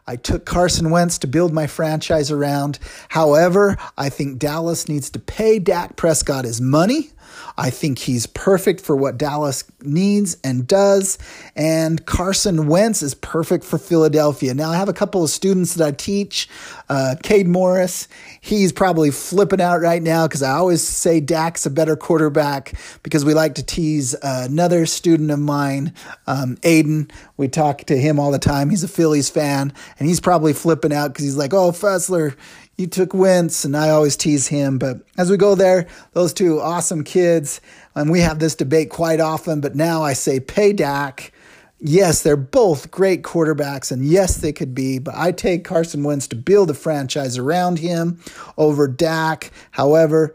I 0.08 0.16
took 0.16 0.46
Carson 0.46 0.88
Wentz 0.88 1.18
to 1.18 1.26
build 1.26 1.52
my 1.52 1.66
franchise 1.66 2.30
around. 2.30 2.78
However, 3.10 3.76
I 3.98 4.08
think 4.08 4.38
Dallas 4.38 4.88
needs 4.88 5.10
to 5.10 5.18
pay 5.18 5.58
Dak 5.58 5.96
Prescott 5.96 6.46
his 6.46 6.62
money. 6.62 7.10
I 7.56 7.70
think 7.70 7.98
he's 7.98 8.26
perfect 8.26 8.80
for 8.80 8.94
what 8.94 9.18
Dallas 9.18 9.64
needs 9.82 10.36
and 10.44 10.66
does. 10.66 11.18
And 11.56 12.04
Carson 12.06 12.68
Wentz 12.68 13.02
is 13.02 13.14
perfect 13.14 13.64
for 13.64 13.78
Philadelphia. 13.78 14.54
Now, 14.54 14.70
I 14.70 14.76
have 14.76 14.88
a 14.88 14.92
couple 14.92 15.24
of 15.24 15.30
students 15.30 15.74
that 15.74 15.86
I 15.86 15.90
teach. 15.90 16.48
Uh, 16.88 17.16
Cade 17.22 17.48
Morris, 17.48 18.08
he's 18.40 18.72
probably 18.72 19.10
flipping 19.10 19.60
out 19.60 19.80
right 19.80 20.02
now 20.02 20.26
because 20.26 20.42
I 20.42 20.52
always 20.52 20.82
say 20.82 21.20
Dak's 21.20 21.66
a 21.66 21.70
better 21.70 21.96
quarterback 21.96 22.74
because 23.02 23.24
we 23.24 23.34
like 23.34 23.56
to 23.56 23.62
tease 23.62 24.14
uh, 24.14 24.46
another 24.48 24.86
student 24.86 25.30
of 25.30 25.38
mine, 25.38 25.92
um, 26.26 26.56
Aiden. 26.62 27.10
We 27.36 27.48
talk 27.48 27.84
to 27.84 27.96
him 27.96 28.18
all 28.18 28.30
the 28.30 28.38
time. 28.38 28.70
He's 28.70 28.84
a 28.84 28.88
Phillies 28.88 29.30
fan, 29.30 29.72
and 29.98 30.08
he's 30.08 30.20
probably 30.20 30.52
flipping 30.52 30.92
out 30.92 31.08
because 31.08 31.24
he's 31.24 31.36
like, 31.36 31.52
oh, 31.52 31.72
Fessler, 31.72 32.36
you 32.78 32.86
took 32.86 33.12
Wentz, 33.12 33.64
and 33.64 33.76
I 33.76 33.90
always 33.90 34.16
tease 34.16 34.46
him. 34.46 34.78
But 34.78 34.98
as 35.18 35.30
we 35.30 35.36
go 35.36 35.56
there, 35.56 35.88
those 36.12 36.32
two 36.32 36.60
awesome 36.60 37.02
kids, 37.02 37.60
and 37.94 38.08
we 38.08 38.20
have 38.20 38.38
this 38.38 38.54
debate 38.54 38.88
quite 38.88 39.20
often, 39.20 39.60
but 39.60 39.74
now 39.74 40.02
I 40.02 40.12
say 40.12 40.38
pay 40.38 40.72
Dak. 40.72 41.32
Yes, 41.80 42.22
they're 42.22 42.36
both 42.36 42.90
great 42.90 43.22
quarterbacks, 43.22 43.92
and 43.92 44.04
yes, 44.04 44.36
they 44.36 44.52
could 44.52 44.74
be, 44.74 44.98
but 44.98 45.14
I 45.16 45.32
take 45.32 45.64
Carson 45.64 46.04
Wentz 46.04 46.28
to 46.28 46.36
build 46.36 46.70
a 46.70 46.74
franchise 46.74 47.36
around 47.36 47.80
him 47.80 48.20
over 48.56 48.88
Dak. 48.88 49.52
However, 49.72 50.34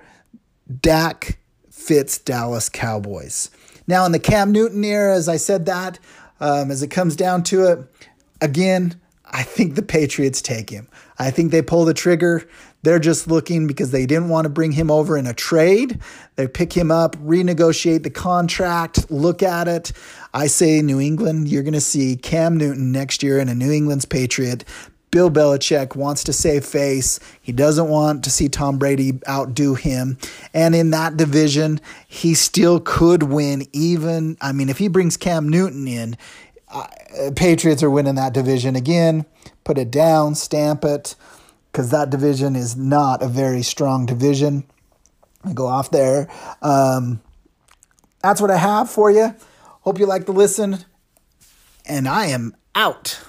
Dak 0.82 1.40
fits 1.70 2.18
Dallas 2.18 2.70
Cowboys. 2.70 3.50
Now, 3.88 4.06
in 4.06 4.14
the 4.14 4.20
Cam 4.20 4.52
Newton 4.52 4.84
era, 4.84 5.16
as 5.16 5.28
I 5.28 5.38
said 5.38 5.66
that, 5.66 6.00
um, 6.40 6.72
as 6.72 6.82
it 6.82 6.88
comes 6.90 7.16
down 7.16 7.44
to 7.44 7.68
it, 7.68 7.80
again, 8.42 9.00
I 9.26 9.44
think 9.44 9.76
the 9.76 9.82
Patriots 9.82 10.42
take 10.42 10.70
him. 10.70 10.88
I 11.24 11.32
think 11.32 11.52
they 11.52 11.62
pull 11.62 11.86
the 11.86 11.94
trigger. 11.94 12.48
They're 12.84 13.00
just 13.00 13.28
looking 13.28 13.66
because 13.66 13.92
they 13.92 14.06
didn't 14.06 14.30
want 14.30 14.44
to 14.46 14.50
bring 14.50 14.74
him 14.74 14.92
over 14.92 15.18
in 15.18 15.26
a 15.26 15.34
trade. 15.34 16.00
They 16.36 16.48
pick 16.48 16.74
him 16.74 16.92
up, 16.92 17.16
renegotiate 17.18 18.04
the 18.04 18.10
contract, 18.10 19.10
look 19.10 19.42
at 19.42 19.68
it. 19.68 19.94
I 20.34 20.48
say 20.48 20.82
New 20.82 21.00
England, 21.00 21.48
you're 21.48 21.64
going 21.64 21.74
to 21.74 21.82
see 21.82 22.18
Cam 22.18 22.58
Newton 22.58 22.92
next 22.92 23.24
year 23.24 23.40
in 23.40 23.48
a 23.48 23.56
New 23.56 23.72
England's 23.72 24.06
Patriot. 24.06 24.66
Bill 25.12 25.30
Belichick 25.30 25.96
wants 25.96 26.24
to 26.24 26.34
save 26.34 26.66
face. 26.66 27.20
He 27.40 27.52
doesn't 27.52 27.88
want 27.88 28.24
to 28.24 28.32
see 28.32 28.50
Tom 28.50 28.80
Brady 28.80 29.20
outdo 29.30 29.76
him. 29.76 30.18
And 30.56 30.74
in 30.74 30.90
that 30.90 31.18
division, 31.18 31.80
he 32.08 32.34
still 32.34 32.80
could 32.80 33.24
win 33.24 33.68
even 33.74 34.38
I 34.42 34.52
mean 34.52 34.70
if 34.70 34.80
he 34.80 34.88
brings 34.88 35.16
Cam 35.16 35.48
Newton 35.48 35.88
in, 35.88 36.18
uh, 36.74 36.88
Patriots 37.36 37.84
are 37.84 37.92
winning 37.92 38.16
that 38.16 38.34
division 38.34 38.76
again. 38.76 39.26
Put 39.63 39.78
it 39.78 39.91
down, 39.91 40.36
stamp 40.36 40.84
it, 40.84 41.15
because 41.71 41.89
that 41.91 42.10
division 42.10 42.56
is 42.56 42.76
not 42.76 43.21
a 43.21 43.28
very 43.28 43.63
strong 43.63 44.06
division. 44.06 44.65
I 45.43 45.54
go 45.54 45.67
off 45.67 45.91
there. 45.91 46.30
Um, 46.62 47.21
that's 48.21 48.39
what 48.39 48.52
I 48.52 48.58
have 48.58 48.89
for 48.89 49.12
you. 49.12 49.36
Hope 49.82 49.99
you 49.99 50.06
like 50.06 50.26
the 50.26 50.32
listen. 50.32 50.86
And 51.86 52.08
I 52.08 52.28
am 52.28 52.56
out. 52.76 53.19